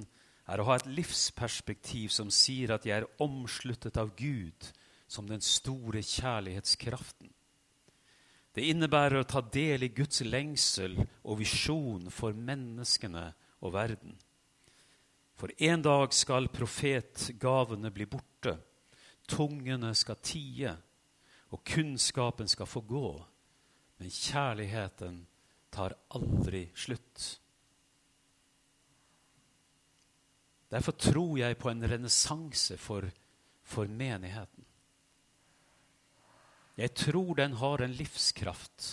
[0.49, 4.73] er å ha et livsperspektiv som sier at jeg er omsluttet av Gud
[5.07, 7.29] som den store kjærlighetskraften.
[8.53, 13.29] Det innebærer å ta del i Guds lengsel og visjon for menneskene
[13.61, 14.17] og verden.
[15.37, 18.57] For en dag skal profetgavene bli borte,
[19.29, 20.73] tungene skal tie,
[21.53, 23.07] og kunnskapen skal få gå.
[23.97, 25.21] Men kjærligheten
[25.73, 27.39] tar aldri slutt.
[30.73, 33.05] Derfor tror jeg på en renessanse for,
[33.61, 34.65] for, menigheten.
[36.75, 38.87] Jeg tror den har en livskraft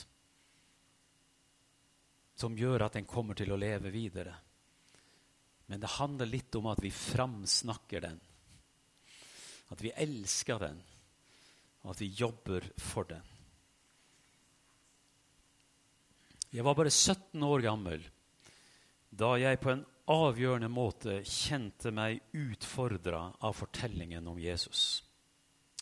[2.36, 4.34] som gjør at den kommer til å leve videre.
[5.72, 8.20] Men det handler litt om at vi framsnakker den.
[9.70, 10.80] At vi elsker den,
[11.82, 13.22] og at vi jobber for den.
[16.50, 18.02] Jeg var bare 17 år gammel
[19.10, 25.02] da jeg på en avgjørende måte kjente meg utfordra av fortellingen om Jesus,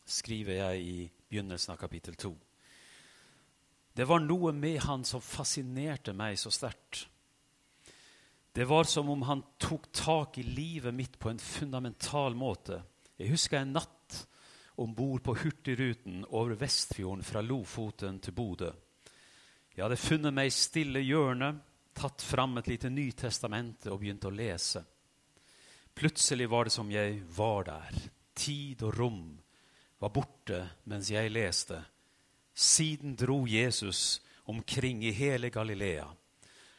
[0.04, 0.98] skriver jeg i
[1.28, 2.34] begynnelsen av kapittel 2.
[3.96, 7.06] Det var noe med han som fascinerte meg så sterkt.
[8.52, 12.80] Det var som om han tok tak i livet mitt på en fundamental måte.
[13.18, 14.18] Jeg husker en natt
[14.78, 18.70] om bord på Hurtigruten over Vestfjorden fra Lofoten til Bodø.
[19.74, 21.50] Jeg hadde funnet meg i stille hjørne,
[21.98, 24.84] tatt fram et lite Nytestamente og begynt å lese.
[25.98, 27.98] Plutselig var det som jeg var der.
[28.38, 29.22] Tid og rom
[29.98, 31.80] var borte mens jeg leste.
[32.54, 36.06] Siden dro Jesus omkring i hele Galilea.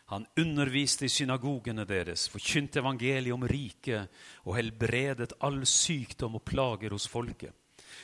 [0.10, 4.10] Han underviste i synagogene deres, forkynte evangeliet om riket
[4.46, 7.54] og helbredet all sykdom og plager hos folket.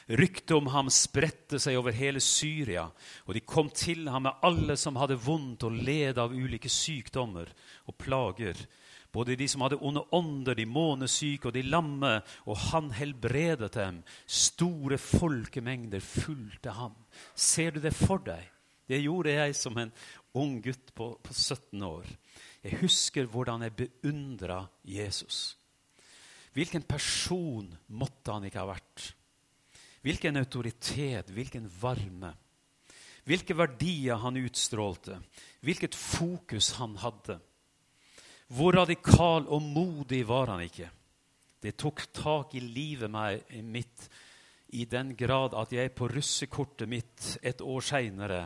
[0.05, 2.85] Ryktet om ham spredte seg over hele Syria,
[3.25, 7.49] og de kom til ham med alle som hadde vondt og led av ulike sykdommer
[7.89, 8.59] og plager.
[9.15, 14.01] Både de som hadde onde ånder, de månesyke og de lamme, og han helbredet dem.
[14.27, 16.93] Store folkemengder fulgte ham.
[17.33, 18.43] Ser du det for deg?
[18.85, 19.93] Det gjorde jeg som en
[20.37, 22.07] ung gutt på, på 17 år.
[22.65, 25.55] Jeg husker hvordan jeg beundra Jesus.
[26.55, 29.09] Hvilken person måtte han ikke ha vært?
[30.05, 32.31] Hvilken autoritet, hvilken varme.
[33.25, 35.17] Hvilke verdier han utstrålte,
[35.65, 37.39] hvilket fokus han hadde.
[38.53, 40.91] Hvor radikal og modig var han ikke?
[41.57, 43.09] Det tok tak i livet
[43.65, 44.05] mitt
[44.77, 48.43] i den grad at jeg på russekortet mitt et år seinere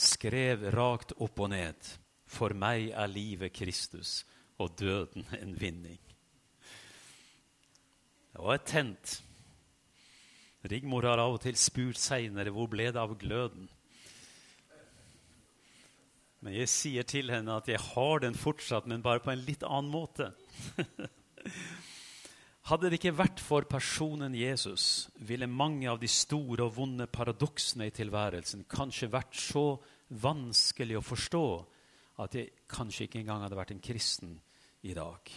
[0.00, 1.90] skrev rakt opp og ned
[2.30, 4.20] For meg er livet Kristus
[4.60, 5.98] og døden en vinning.
[8.30, 9.16] Det var et tent.
[10.70, 13.68] Rigmor har av og til spurt seinere hvor ble det av gløden.
[16.40, 19.64] Men jeg sier til henne at jeg har den fortsatt, men bare på en litt
[19.66, 20.30] annen måte.
[22.70, 27.88] Hadde det ikke vært for personen Jesus, ville mange av de store og vonde paradoksene
[27.88, 29.64] i tilværelsen kanskje vært så
[30.10, 31.44] vanskelig å forstå
[32.20, 34.36] at jeg kanskje ikke engang hadde vært en kristen
[34.82, 35.32] i dag.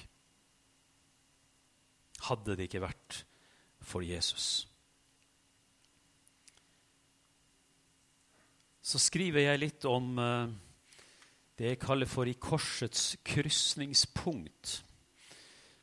[2.28, 3.24] Hadde det ikke vært
[3.84, 4.66] for Jesus.
[8.84, 10.50] så skriver jeg litt om uh,
[11.56, 14.74] det jeg kaller for i korsets krysningspunkt.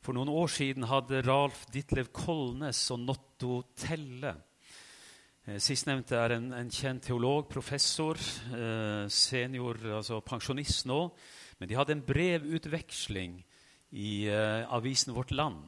[0.05, 4.50] For noen år siden hadde Ralf Ditlev Kolnes og Notto Telle eh,
[5.49, 8.19] Sistnevnte er en, en, kjent teolog, professor,
[8.53, 10.99] eh, senior, altså pensjonist nå.
[11.59, 13.39] Men de hadde en brevutveksling
[13.97, 15.65] i eh, avisen Vårt Land.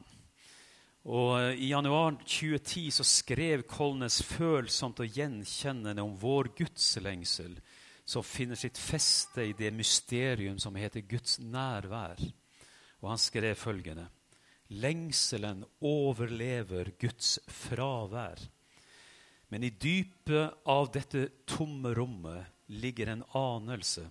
[1.09, 7.57] Og eh, I januar 2010 så skrev Kolnes følsomt og gjenkjennende om vår gudslengsel,
[8.05, 12.21] som finner sitt feste i det mysterium som heter Guds nærvær.
[13.01, 14.07] Og han skrev følgende.:
[14.69, 18.39] Lengselen overlever Guds fravær.
[19.53, 24.07] Men i dypet av dette tomme rommet ligger en anelse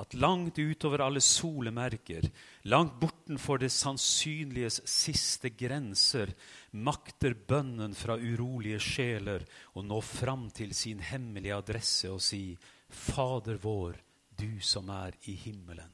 [0.00, 2.24] at langt utover alle solemerker,
[2.72, 6.32] langt bortenfor det sannsynliges siste grenser,
[6.70, 9.44] makter bønnen fra urolige sjeler
[9.76, 12.56] å nå fram til sin hemmelige adresse og si,
[12.88, 14.00] Fader vår,
[14.32, 15.92] du som er i himmelen.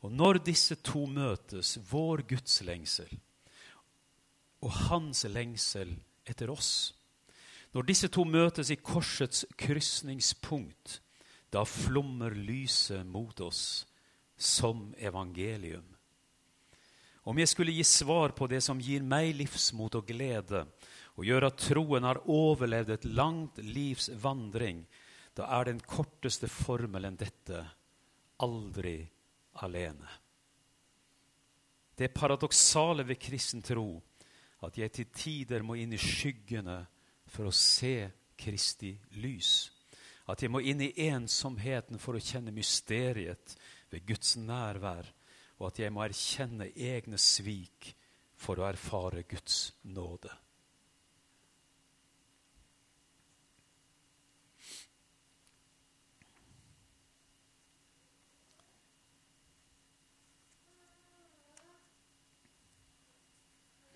[0.00, 3.12] Og når disse to møtes, vår Guds lengsel
[4.64, 5.92] og hans lengsel
[6.24, 6.95] etter oss
[7.74, 11.00] Når disse to møtes i korsets krysningspunkt,
[11.50, 13.86] da flommer lyset mot oss
[14.36, 15.86] som evangelium.
[17.26, 20.62] Om jeg skulle gi svar på det som gir meg livsmot og glede,
[21.16, 24.84] og gjør at troen har overlevd et langt livs vandring,
[25.34, 27.64] da er den korteste formelen dette
[28.44, 29.00] aldri
[29.64, 30.08] alene.
[31.96, 33.96] Det paradoksale ved kristen tro
[34.66, 36.82] at jeg til tider må inn i skyggene
[37.30, 39.70] for å se Kristi lys.
[40.26, 43.54] At jeg må inn i ensomheten for å kjenne mysteriet
[43.92, 45.06] ved Guds nærvær,
[45.58, 47.92] og at jeg må erkjenne egne svik
[48.36, 50.32] for å erfare Guds nåde.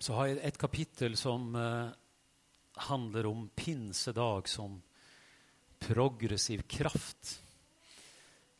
[0.01, 1.91] Så har jeg et kapittel som uh,
[2.87, 4.81] handler om pinsedag som
[5.81, 7.39] progressiv kraft.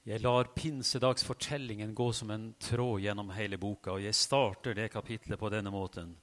[0.04, 5.40] Jeg lar pinsedagsfortellingen gå som en tråd gjennom hele boka, og jeg starter det kapitlet
[5.40, 6.16] på denne måten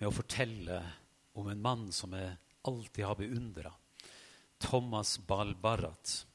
[0.00, 0.80] med å fortelle
[1.36, 3.74] om en mann som jeg alltid har beundra.
[4.60, 6.26] Thomas Balbarat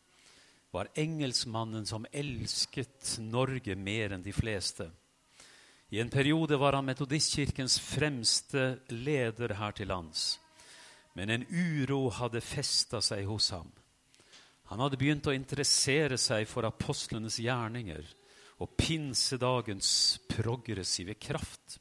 [0.72, 4.90] var engelskmannen som elsket Norge mer enn de fleste.
[5.90, 10.36] I en periode var han Metodistkirkens fremste leder her til lands.
[11.16, 13.72] Men en uro hadde festa seg hos ham.
[14.72, 18.06] Han hadde begynt å interessere seg for apostlenes gjerninger
[18.64, 19.90] og pinsedagens
[20.32, 21.80] progressive kraft.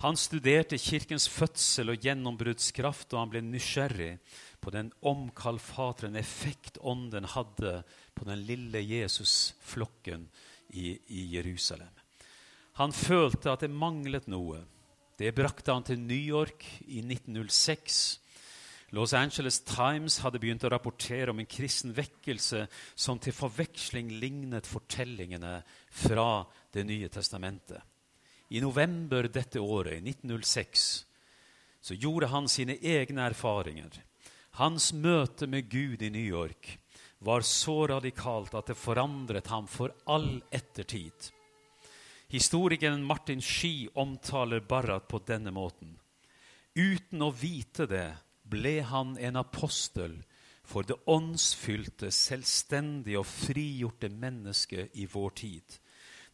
[0.00, 4.14] Han studerte kirkens fødsel og gjennombruddskraft, og han ble nysgjerrig
[4.60, 7.82] på den omkalfatrende effekt ånden hadde
[8.16, 10.24] på den lille Jesusflokken
[10.72, 11.92] i, i Jerusalem.
[12.80, 14.62] Han følte at det manglet noe.
[15.20, 18.20] Det brakte han til New York i 1906.
[18.96, 22.62] Los Angeles Times hadde begynt å rapportere om en kristen vekkelse
[22.96, 25.58] som til forveksling lignet fortellingene
[25.92, 27.82] fra Det nye testamentet.
[28.48, 30.84] I november dette året, i 1906,
[31.82, 33.90] så gjorde han sine egne erfaringer.
[34.62, 36.78] Hans møte med Gud i New York
[37.18, 41.28] var så radikalt at det forandret ham for all ettertid.
[42.30, 45.96] Historikeren Martin Ski omtaler Barrat på denne måten.
[46.78, 48.06] Uten å vite det
[48.46, 50.14] ble han en apostel
[50.62, 55.80] for det åndsfylte, selvstendige og frigjorte mennesket i vår tid.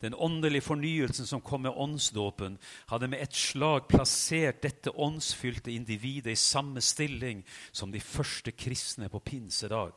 [0.05, 2.59] Den åndelige fornyelsen som kom med åndsdåpen,
[2.93, 7.41] hadde med et slag plassert dette åndsfylte individet i samme stilling
[7.73, 9.97] som de første kristne på pinsedag.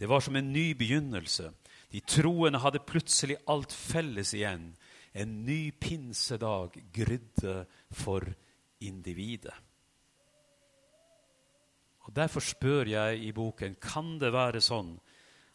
[0.00, 1.52] Det var som en ny begynnelse.
[1.92, 4.70] De troende hadde plutselig alt felles igjen
[5.18, 8.24] en ny pinsedag grydde for
[8.80, 9.54] individet.
[12.06, 14.94] Og Derfor spør jeg i boken kan det være sånn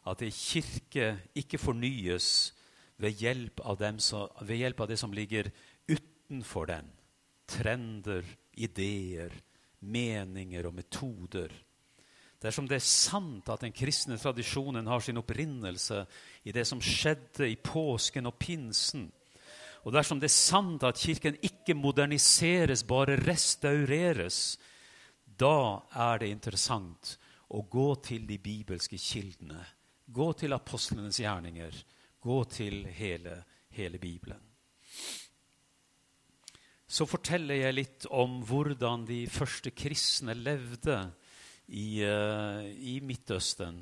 [0.05, 1.07] at en kirke
[1.39, 2.27] ikke fornyes
[3.01, 3.63] ved hjelp,
[4.03, 5.49] som, ved hjelp, av det som ligger
[5.87, 6.91] utenfor den.
[7.47, 9.31] Trender, ideer,
[9.79, 11.51] meninger og metoder.
[12.43, 16.03] Dersom det er sant at den kristne tradisjonen har sin opprinnelse
[16.43, 19.07] i det som skjedde i påsken og pinsen,
[19.83, 24.57] og dersom det er sant at Kirken ikke moderniseres, bare restaureres,
[25.25, 27.17] da er det interessant
[27.53, 29.59] å gå til de bibelske kildene.
[30.07, 31.75] Gå til apostlenes gjerninger.
[32.23, 33.41] Gå til hele,
[33.75, 34.39] hele Bibelen.
[36.87, 40.99] Så forteller jeg litt om hvordan de første kristne levde
[41.73, 43.81] i, uh, i Midtøsten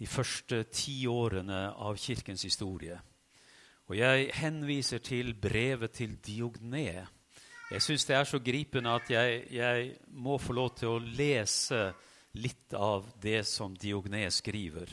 [0.00, 2.96] de første ti årene av kirkens historie.
[3.90, 7.02] Og jeg henviser til brevet til Diogné.
[7.72, 11.88] Jeg syns det er så gripende at jeg, jeg, må få lov til å lese
[12.38, 14.92] litt av det som Diogné skriver.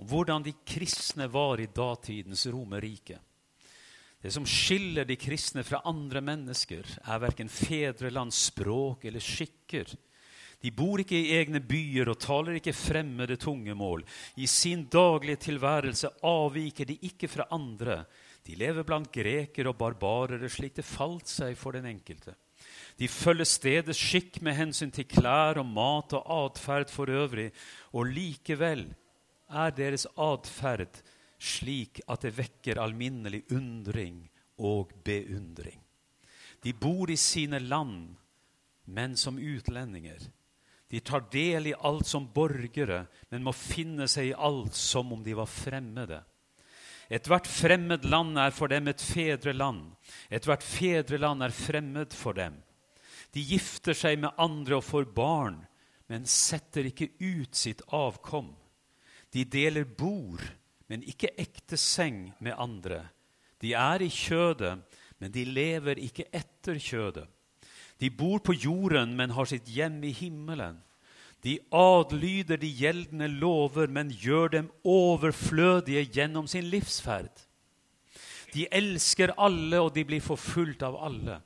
[0.00, 3.18] Om hvordan de kristne var i datidens Romerrike.
[4.24, 9.92] Det som skiller de kristne fra andre mennesker, er verken fedrelands språk eller skikker.
[10.62, 14.04] De bor ikke i egne byer og taler ikke fremmede tungemål.
[14.38, 18.04] I sin daglige tilværelse avviker de ikke fra andre.
[18.46, 22.36] De lever blant grekere og barbarere slik det falt seg for den enkelte.
[22.98, 27.48] De følger stedets skikk med hensyn til klær og mat og atferd for øvrig,
[27.90, 28.84] og likevel
[29.50, 31.00] er deres atferd
[31.42, 34.20] slik at det vekker alminnelig undring
[34.62, 35.80] og beundring.
[36.62, 38.14] De bor i sine land,
[38.86, 40.22] men som utlendinger.
[40.92, 45.22] De tar del i alt som borgere, men må finne seg i alt som om
[45.24, 46.18] de var fremmede.
[47.08, 49.86] Ethvert fremmed land er for dem et fedreland.
[50.28, 52.60] Ethvert fedreland er fremmed for dem.
[53.32, 55.62] De gifter seg med andre og får barn,
[56.12, 58.52] men setter ikke ut sitt avkom.
[59.32, 60.44] De deler bord,
[60.92, 63.06] men ikke ekte seng med andre.
[63.64, 64.76] De er i kjødet,
[65.24, 67.30] men de lever ikke etter kjødet.
[68.02, 70.80] De bor på jorden, men har sitt hjem i himmelen.
[71.42, 77.30] De adlyder de gjeldende lover, men gjør dem overflødige gjennom sin livsferd.
[78.54, 81.38] De elsker alle, og de blir forfulgt av alle.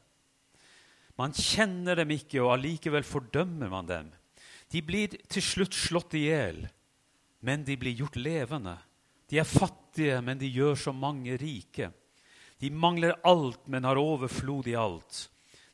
[1.20, 4.10] Man kjenner dem ikke, og allikevel fordømmer man dem.
[4.72, 6.64] De blir til slutt slått i hjel,
[7.44, 8.74] men de blir gjort levende.
[9.28, 11.92] De er fattige, men de gjør så mange rike.
[12.60, 15.26] De mangler alt, men har overflod i alt.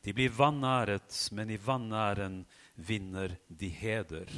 [0.02, 2.42] De blir vanæret, men i vanæren
[2.74, 4.30] vinner de heder.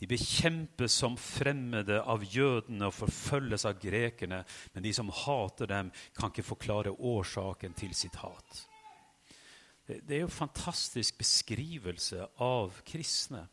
[0.00, 4.42] De bekjempes som fremmede av jødene og forfølges av grekerne,
[4.74, 8.66] men de som hater dem, kan ikke forklare årsaken til sitt hat.
[9.88, 13.46] Det er jo en fantastisk beskrivelse av kristne.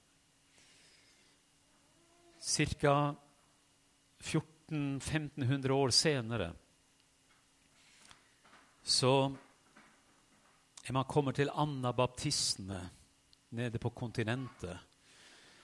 [2.47, 3.15] Ca.
[4.23, 6.51] 1400-1500 år senere
[8.87, 9.35] så
[10.95, 12.79] man kommer til anabaptistene
[13.57, 14.77] nede på kontinentet.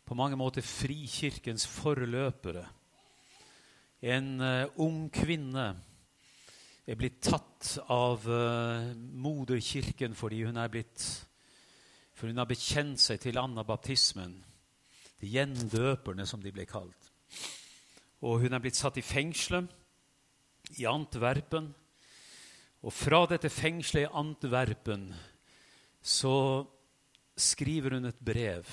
[0.06, 2.66] På mange måter frikirkens forløpere.
[4.04, 5.68] En uh, ung kvinne
[6.84, 11.06] er blitt tatt av uh, moderkirken fordi hun er blitt
[12.14, 14.36] For hun har bekjent seg til anabaptismen.
[15.20, 17.10] De gjendøperne, som de ble kalt.
[18.22, 19.72] Og hun er blitt satt i fengselet
[20.78, 21.72] i Antwerpen.
[22.84, 25.08] Og fra dette fengselet i Antwerpen
[26.04, 26.64] så
[27.40, 28.68] skriver hun et brev.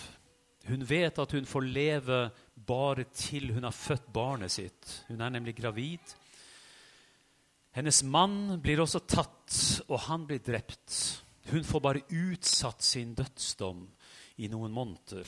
[0.66, 2.18] Hun vet at hun får leve
[2.54, 4.90] bare til hun har født barnet sitt.
[5.08, 6.16] Hun er nemlig gravid.
[7.76, 9.54] Hennes mann blir også tatt,
[9.86, 11.22] og han blir drept.
[11.50, 13.86] Hun får bare utsatt sin dødsdom
[14.42, 15.24] i noen måneder.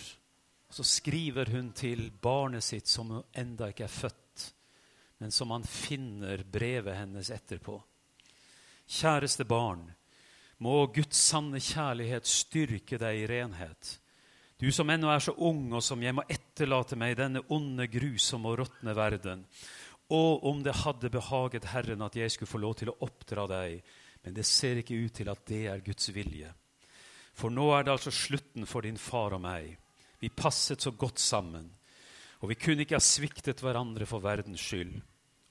[0.73, 4.47] Så skriver hun til barnet sitt, som enda ikke er født,
[5.23, 7.79] men som han finner brevet hennes etterpå.
[8.89, 9.87] Kjæreste barn,
[10.63, 13.99] må Guds sanne kjærlighet styrke deg i renhet.
[14.63, 17.89] Du som ennå er så ung, og som jeg må etterlate meg i denne onde,
[17.91, 19.43] grusomme og råtne verden.
[20.15, 23.81] Og om det hadde behaget Herren at jeg skulle få lov til å oppdra deg,
[24.23, 26.53] men det ser ikke ut til at det er Guds vilje.
[27.35, 29.73] For nå er det altså slutten for din far og meg.
[30.23, 31.67] Vi passet så godt sammen,
[32.39, 35.01] og vi kunne ikke ha sviktet hverandre for verdens skyld.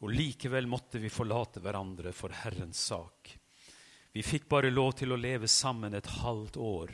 [0.01, 3.35] Og likevel måtte vi forlate hverandre for Herrens sak.
[4.11, 6.91] Vi fikk bare lov til å leve sammen et halvt år,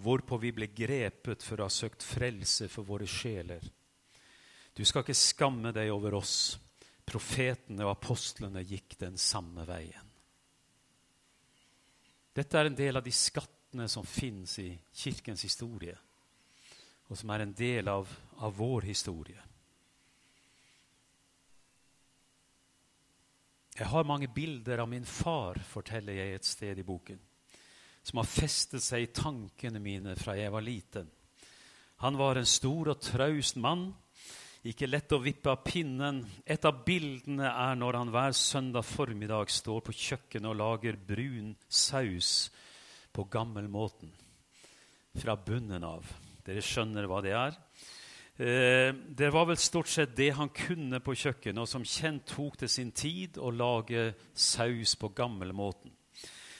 [0.00, 3.62] hvorpå vi ble grepet for å ha søkt frelse for våre sjeler.
[4.74, 6.56] Du skal ikke skamme deg over oss
[7.10, 10.06] profetene og apostlene gikk den samme veien.
[12.34, 15.96] Dette er en del av de skattene som fins i kirkens historie,
[17.10, 19.49] og som er en del av, av vår historie.
[23.80, 27.16] Jeg har mange bilder av min far, forteller jeg et sted i boken,
[28.04, 31.08] som har festet seg i tankene mine fra jeg var liten.
[32.04, 33.88] Han var en stor og traust mann
[34.68, 36.20] ikke lett å vippe av pinnen.
[36.44, 41.54] Et av bildene er når han hver søndag formiddag står på kjøkkenet og lager brun
[41.64, 42.50] saus
[43.12, 44.12] på gammelmåten.
[45.16, 46.04] Fra bunnen av.
[46.44, 47.56] Dere skjønner hva det er?
[48.40, 52.54] Eh, det var vel stort sett det han kunne på kjøkkenet, og som kjent tok
[52.62, 55.92] det sin tid å lage saus på gammelmåten.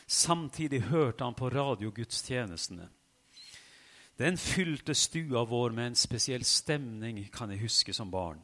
[0.05, 2.91] Samtidig hørte han på radiogudstjenestene.
[4.21, 8.43] Den fylte stua vår med en spesiell stemning, kan jeg huske som barn.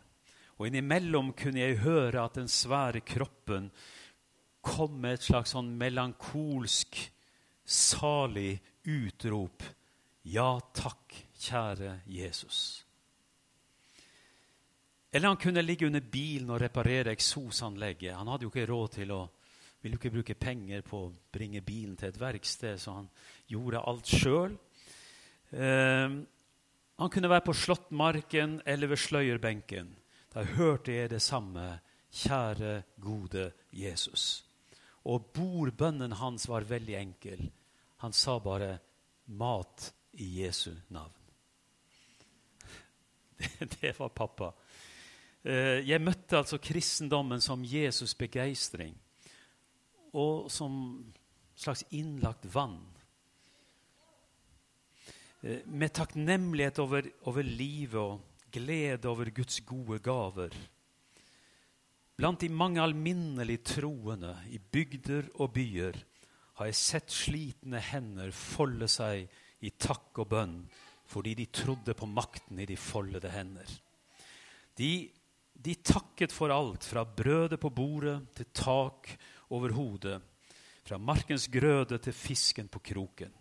[0.56, 3.68] Og innimellom kunne jeg høre at den svære kroppen
[4.64, 6.96] kom med et slags sånn melankolsk,
[7.68, 9.60] salig utrop.
[10.24, 12.85] Ja takk, kjære Jesus.
[15.12, 18.16] Eller han kunne ligge under bilen og reparere eksosanlegget.
[18.16, 19.22] Han hadde jo ikke råd til å
[19.82, 23.10] ville ikke bruke penger på å bringe bilen til et verksted, så han
[23.46, 24.56] gjorde alt sjøl.
[25.50, 26.16] Eh,
[26.96, 29.92] han kunne være på Slåttmarken eller ved sløyerbenken.
[30.32, 31.78] Da hørte jeg det samme.
[32.16, 34.44] Kjære, gode Jesus.
[35.04, 37.50] Og bordbønnen hans var veldig enkel.
[38.02, 38.78] Han sa bare
[39.26, 41.22] 'mat i Jesu navn'.
[43.38, 44.52] Det, det var pappa.
[45.46, 48.96] Eh, jeg møtte altså kristendommen som Jesus' begeistring
[50.16, 50.72] og som
[51.54, 52.80] slags innlagt vann.
[55.42, 60.50] Eh, med takknemlighet over, over livet og glede over Guds gode gaver.
[62.16, 65.98] Blant de mange alminnelige troende i bygder og byer
[66.56, 69.28] har jeg sett slitne hender folde seg
[69.60, 70.58] i takk og bønn
[71.06, 73.68] fordi de trodde på makten i de foldede hender.
[74.74, 75.06] De,
[75.66, 79.10] de takket for alt, fra brødet på bordet til tak
[79.50, 80.20] over hodet,
[80.86, 83.32] fra markens grøde til fisken på kroken.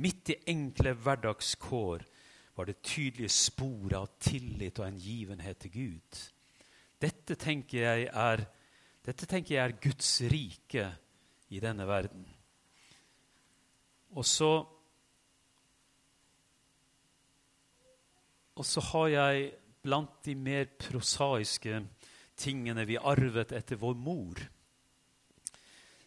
[0.00, 2.06] Midt i enkle hverdagskår
[2.56, 6.22] var det tydelige spor av tillit og engivenhet til Gud.
[6.98, 8.46] Dette tenker jeg er,
[9.04, 10.88] tenker jeg er Guds rike
[11.52, 12.24] i denne verden.
[14.16, 14.50] Og så
[18.58, 19.52] Og så har jeg
[19.82, 21.82] blant de mer prosaiske
[22.38, 24.40] tingene vi arvet etter vår mor,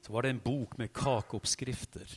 [0.02, 2.14] så var det en bok med kakeoppskrifter.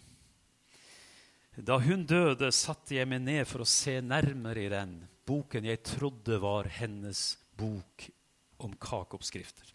[1.54, 5.84] Da hun døde, satte jeg meg ned for å se nærmere i den boken jeg
[5.86, 8.08] trodde var hennes bok
[8.64, 9.70] om kakeoppskrifter.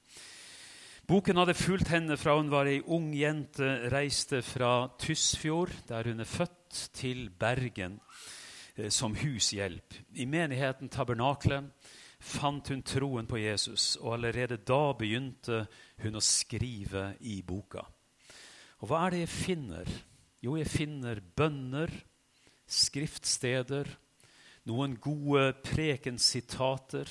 [1.09, 6.21] Boken hadde fulgt henne fra hun var ei ung jente, reiste fra Tysfjord, der hun
[6.21, 6.55] er født,
[6.93, 7.95] til Bergen
[8.87, 9.93] som hushjelp.
[10.15, 11.67] I menigheten Tabernaklet
[12.19, 15.63] fant hun troen på Jesus, og allerede da begynte
[16.03, 17.83] hun å skrive i boka.
[18.79, 19.91] Og hva er det jeg finner?
[20.43, 21.91] Jo, jeg finner bønner,
[22.69, 23.89] skriftsteder,
[24.69, 27.09] noen gode prekensitater.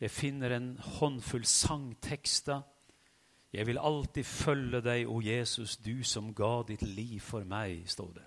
[0.00, 0.70] Jeg finner en
[1.00, 2.62] håndfull sangtekster.
[3.52, 8.16] Jeg vil alltid følge deg, o Jesus, du som ga ditt liv for meg, står
[8.18, 8.26] det.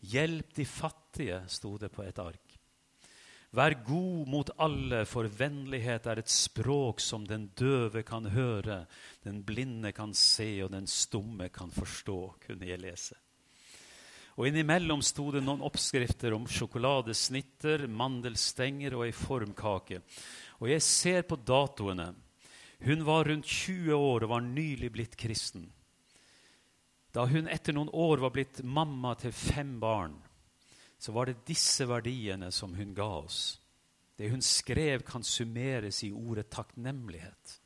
[0.00, 2.58] Hjelp de fattige, sto det på et ark.
[3.50, 8.82] Vær god mot alle, for vennlighet er et språk som den døve kan høre,
[9.24, 13.16] den blinde kan se, og den stumme kan forstå, kunne jeg lese.
[14.38, 20.04] Og innimellom sto det noen oppskrifter om sjokoladesnitter, mandelstenger og ei formkake.
[20.60, 22.12] Og jeg ser på datoene.
[22.84, 25.66] Hun var rundt 20 år og var nylig blitt kristen.
[27.18, 30.12] Da hun etter noen år var blitt mamma til fem barn,
[31.02, 33.56] så var det disse verdiene som hun ga oss.
[34.14, 37.56] Det hun skrev, kan summeres i ordet takknemlighet.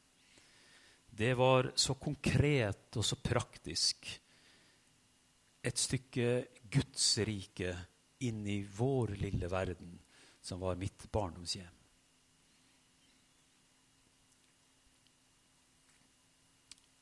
[1.12, 4.09] Det var så konkret og så praktisk.
[5.61, 6.30] Et stykke
[6.72, 7.74] Guds rike
[8.24, 9.92] inn i vår lille verden,
[10.40, 11.76] som var mitt barndomshjem.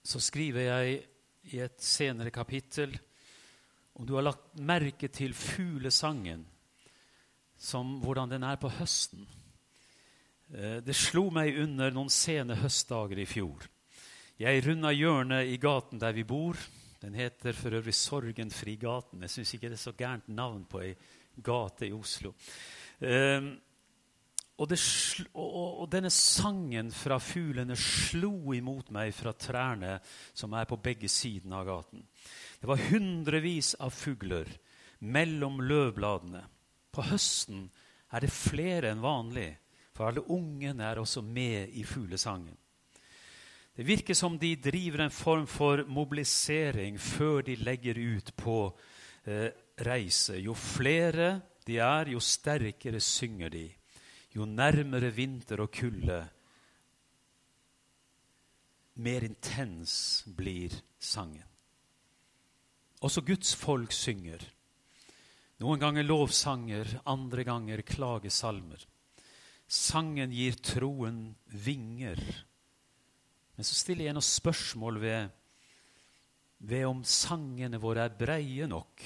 [0.02, 1.00] Så skriver jeg
[1.54, 2.94] i et senere kapittel
[3.98, 6.46] om du har lagt merke til fuglesangen,
[7.60, 9.26] som hvordan den er på høsten.
[10.54, 13.66] Eh, det slo meg under noen sene høstdager i fjor.
[14.40, 16.56] Jeg runda hjørnet i gaten der vi bor.
[17.00, 19.20] Den heter for øvrig Sorgenfri gaten.
[19.26, 20.94] Jeg syns ikke det er så gærent navn på ei
[21.44, 22.32] gate i Oslo.
[24.60, 24.76] Og, det,
[25.32, 29.94] og, og, denne sangen fra fuglene slo imot meg fra trærne
[30.36, 32.04] som er på begge sidene av gaten.
[32.60, 34.50] Det var hundrevis av fugler
[35.00, 36.44] mellom løvbladene.
[36.92, 37.70] På høsten
[38.12, 39.48] er det flere enn vanlig,
[39.96, 42.58] for alle ungene er også med i fuglesangen.
[43.72, 48.60] Det virker som de driver en form for mobilisering før de legger ut på
[49.24, 49.48] eh,
[49.86, 50.36] reise.
[50.36, 53.68] Jo flere de er, jo sterkere synger de
[54.34, 56.20] jo nærmere vinter og kulde,
[59.00, 61.46] mer intens blir sangen.
[63.00, 64.42] Også Guds folk synger.
[65.60, 68.82] Noen ganger lovsanger, andre ganger klagesalmer.
[69.70, 71.30] Sangen gir troen
[71.64, 72.20] vinger.
[73.56, 75.28] Men så stiller jeg noen spørsmål ved,
[76.60, 79.04] ved om sangene våre er breie nok.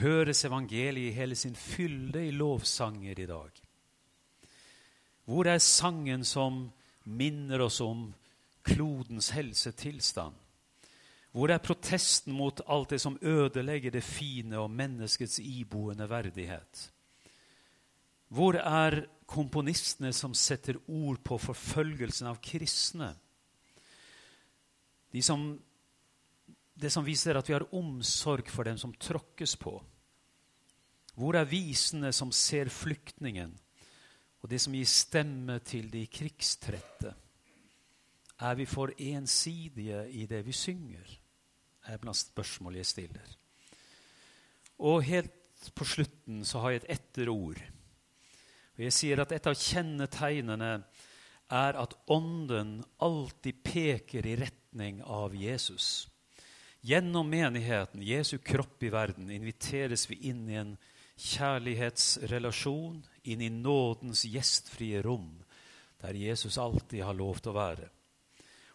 [0.00, 3.60] Høres evangeliet i hele sin fylde i lovsanger i dag?
[5.30, 6.64] Hvor er sangen som
[7.06, 8.08] minner oss om
[8.66, 10.34] klodens helsetilstand?
[11.30, 16.82] Hvor er protesten mot alt det som ødelegger det fine og menneskets iboende verdighet?
[18.26, 23.12] Hvor er komponistene som setter ord på forfølgelsen av kristne?
[25.14, 25.52] De som,
[26.74, 29.78] det som viser at vi har omsorg for dem som tråkkes på.
[31.14, 33.54] Hvor er visene som ser flyktningen?
[34.40, 37.12] Og det som gir stemme til de krigstrette.
[38.40, 41.18] Er vi for ensidige i det vi synger?
[41.88, 43.36] er blant spørsmål jeg stiller.
[44.84, 45.32] Og helt
[45.76, 47.60] på slutten så har jeg et etterord.
[48.76, 50.70] Og jeg sier at et av kjennetegnene
[51.50, 56.06] er at Ånden alltid peker i retning av Jesus.
[56.86, 60.76] Gjennom menigheten, Jesu kropp i verden, inviteres vi inn i en
[61.20, 65.32] kjærlighetsrelasjon, inn i nådens gjestfrie rom,
[66.00, 67.88] der Jesus alltid har lov til å være.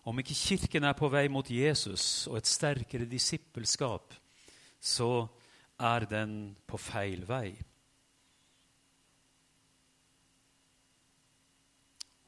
[0.06, 4.14] Om ikke Kirken er på vei mot Jesus og et sterkere disippelskap,
[4.80, 5.26] så
[5.82, 7.56] er den på feil vei.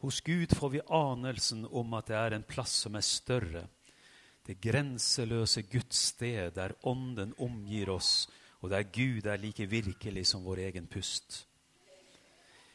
[0.01, 3.63] Hos Gud får vi anelsen om at det er en plass som er større.
[4.45, 8.28] Det grenseløse Guds sted, der Ånden omgir oss,
[8.61, 11.43] og der Gud er like virkelig som vår egen pust.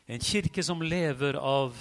[0.06, 1.76] En kirke som lever av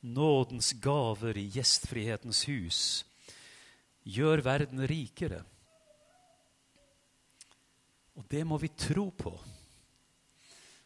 [0.00, 2.80] nådens gaver i gjestfrihetens hus,
[4.04, 5.40] gjør verden rikere.
[8.14, 9.32] Og det må vi tro på.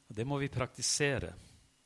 [0.09, 1.35] Og det må vi praktisere.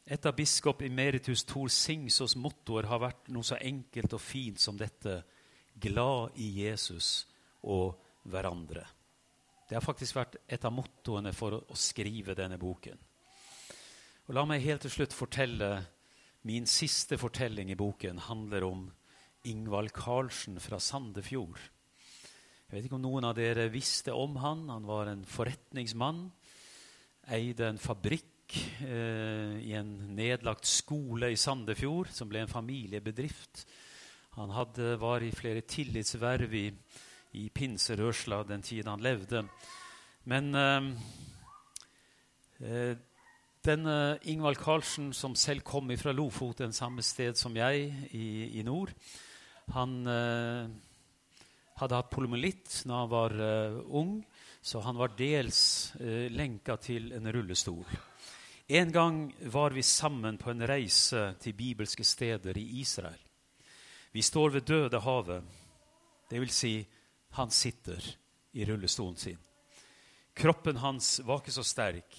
[0.04, 4.76] Et av biskop emeritus Tor Singsås mottoer har vært noe så enkelt og fint som
[4.78, 5.22] dette
[5.72, 7.24] glad i Jesus
[7.62, 7.96] og
[8.28, 8.84] hverandre.
[9.68, 12.98] Det har faktisk vært et av mottoene for å skrive denne boken.
[14.32, 15.66] Og La meg helt til slutt fortelle
[16.48, 18.86] Min siste fortelling i boken handler om
[19.44, 21.58] Ingvald Karlsen fra Sandefjord.
[21.60, 24.62] Jeg vet ikke om noen av dere visste om han.
[24.72, 26.22] Han var en forretningsmann.
[27.28, 33.66] Eide en fabrikk eh, i en nedlagt skole i Sandefjord, som ble en familiebedrift.
[34.40, 36.66] Han hadde, var i flere tillitsverv i,
[37.36, 39.44] i pinserørsla den tiden han levde.
[40.24, 40.92] Men eh,
[42.64, 43.08] eh
[43.62, 48.90] denne Ingvald Karlsen, som selv kom fra Lofoten, samme sted som jeg, i, i nord,
[49.72, 50.72] han eh,
[51.78, 54.16] hadde hatt polymelitt når han var eh, ung,
[54.62, 55.62] så han var dels
[56.00, 57.86] eh, lenka til en rullestol.
[58.72, 63.20] En gang var vi sammen på en reise til bibelske steder i Israel.
[64.12, 65.42] Vi står ved Dødehavet,
[66.30, 66.74] det vil si,
[67.38, 68.02] han sitter
[68.52, 69.38] i rullestolen sin.
[70.34, 72.16] Kroppen hans var ikke så sterk,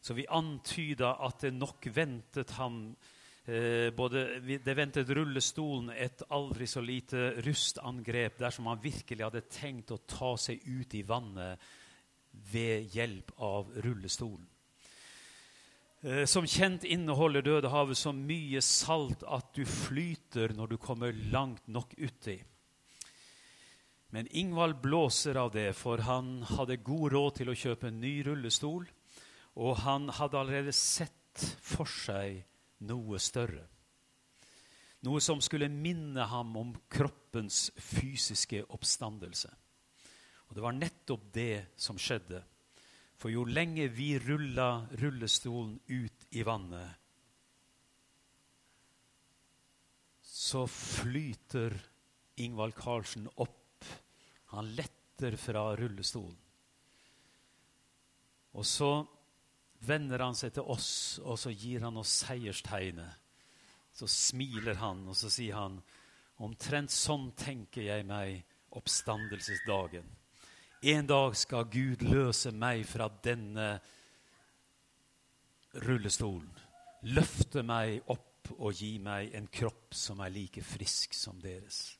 [0.00, 2.82] så vi antyda at det nok ventet ham
[3.44, 9.92] eh, både, Det ventet rullestolen et aldri så lite rustangrep dersom han virkelig hadde tenkt
[9.92, 11.60] å ta seg ut i vannet
[12.52, 14.46] ved hjelp av rullestolen.
[16.00, 21.66] Eh, som kjent inneholder Dødehavet så mye salt at du flyter når du kommer langt
[21.68, 22.38] nok uti.
[24.10, 28.14] Men Ingvald blåser av det, for han hadde god råd til å kjøpe en ny
[28.26, 28.88] rullestol,
[29.58, 32.42] og han hadde allerede sett for seg
[32.86, 33.66] noe større.
[35.06, 39.50] Noe som skulle minne ham om kroppens fysiske oppstandelse.
[40.48, 42.42] Og det var nettopp det som skjedde.
[43.20, 46.96] For jo lenger vi rulla rullestolen ut i vannet,
[50.40, 51.74] så flyter
[52.40, 53.84] Ingvald Karlsen opp.
[54.54, 56.38] Han letter fra rullestolen.
[58.56, 58.90] Og så
[59.86, 63.18] vender han seg til oss, og så gir han oss seierstegnet.
[63.96, 65.80] Så smiler han, og så sier han,
[66.40, 68.44] omtrent sånn tenker jeg meg
[68.78, 70.06] oppstandelsesdagen.
[70.80, 73.74] En dag skal Gud løse meg fra denne
[75.84, 76.48] rullestolen.
[77.12, 81.99] Løfte meg opp og gi meg en kropp som er like frisk som deres.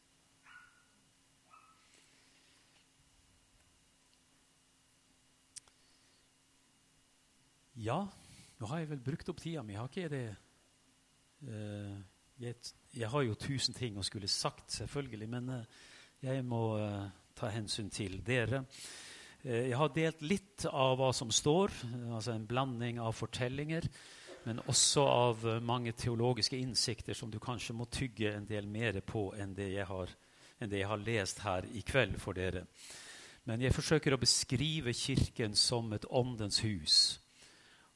[7.81, 8.03] Ja,
[8.61, 10.25] nå har jeg vel brukt opp tida mi, har ikke jeg det?
[11.49, 11.95] Uh,
[12.43, 12.57] jeg,
[12.93, 15.87] jeg, har jo tusen ting å skulle sagt, selvfølgelig, men uh,
[16.21, 18.67] jeg må uh, ta hensyn til dere.
[19.41, 21.73] Jeg har delt litt av hva som står,
[22.11, 23.89] altså en blanding av fortellinger,
[24.45, 29.31] men også av mange teologiske innsikter som du kanskje må tygge en del mer på
[29.41, 30.13] enn det jeg har,
[30.61, 32.67] det jeg har lest her i kveld for dere.
[33.49, 37.01] Men jeg forsøker å beskrive Kirken som et åndens hus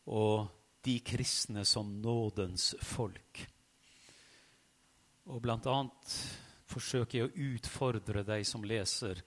[0.06, 0.46] og
[0.84, 3.40] de kristne som nådens folk.
[5.32, 6.16] Og blant annet
[6.68, 9.22] forsøker jeg å utfordre deg som leser,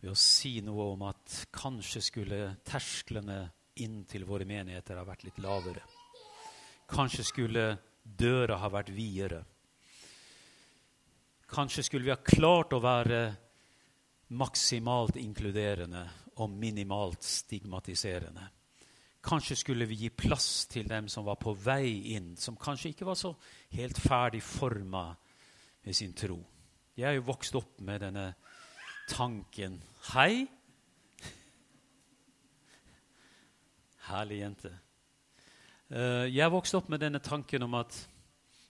[0.00, 3.40] ved å si noe om at kanskje skulle tersklene
[3.82, 5.82] inn til våre menigheter ha vært litt lavere.
[6.90, 7.64] Kanskje skulle
[8.04, 9.40] døra ha vært videre.
[11.48, 13.22] Kanskje skulle vi ha klart å være
[14.36, 16.04] maksimalt inkluderende
[16.42, 18.44] og minimalt stigmatiserende.
[19.24, 23.06] Kanskje skulle vi gi plass til dem som var på vei inn, som kanskje ikke
[23.08, 23.32] var så
[23.72, 25.06] helt ferdig forma
[25.84, 26.36] med sin tro.
[26.96, 28.28] Jeg er jo vokst opp med denne
[29.08, 29.80] tanken
[30.12, 30.44] Hei.
[34.04, 34.70] Herlig jente.
[35.88, 37.96] Jeg jeg vokste opp med denne tanken om at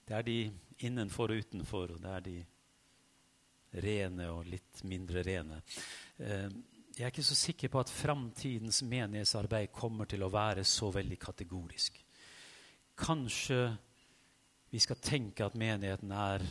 [0.07, 0.39] det er de
[0.87, 2.35] innenfor og utenfor, og det er de
[3.83, 5.59] rene og litt mindre rene.
[6.95, 11.17] Jeg er ikke så sikker på at framtidens menighetsarbeid kommer til å være så veldig
[11.19, 11.97] kategorisk.
[12.95, 13.59] Kanskje
[14.71, 16.45] vi skal tenke at menigheten er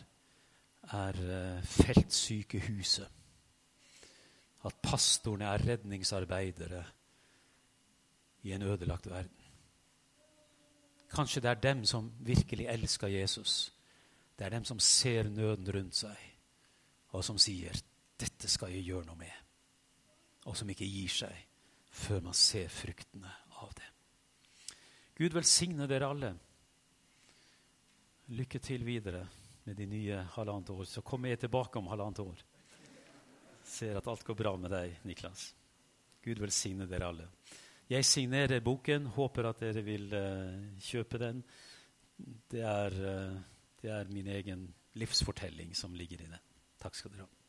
[0.93, 1.17] er
[1.57, 3.09] uh, feltsykehuset.
[4.65, 6.85] At pastorene er redningsarbeidere
[8.45, 9.41] i en ødelagt verden.
[11.15, 13.73] Kanskje det er dem som virkelig elsker Jesus.
[14.39, 16.17] Det er dem som ser nøden rundt seg,
[17.13, 17.73] og som sier
[18.19, 19.44] 'Dette skal jeg gjøre noe med',
[20.45, 21.43] og som ikke gir seg
[21.95, 23.31] før man ser fruktene
[23.63, 23.91] av det.
[25.15, 26.33] Gud velsigne dere alle.
[28.35, 29.23] Lykke til videre
[29.65, 30.85] med de nye halvannet år.
[30.91, 32.43] Så kommer jeg tilbake om halvannet år.
[33.65, 35.53] Ser at alt går bra med deg, Niklas.
[36.25, 37.29] Gud velsigne dere alle.
[37.89, 39.07] Jeg signerer boken.
[39.15, 41.45] Håper at dere vil uh, kjøpe den.
[42.51, 43.39] Det er, uh,
[43.83, 44.67] det er min egen
[44.99, 46.53] livsfortelling som ligger i den.
[46.81, 47.44] Takk skal dere ha.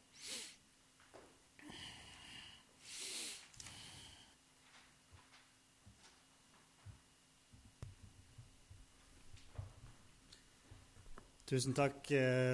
[11.46, 12.12] Tusen takk.
[12.12, 12.54] Eh,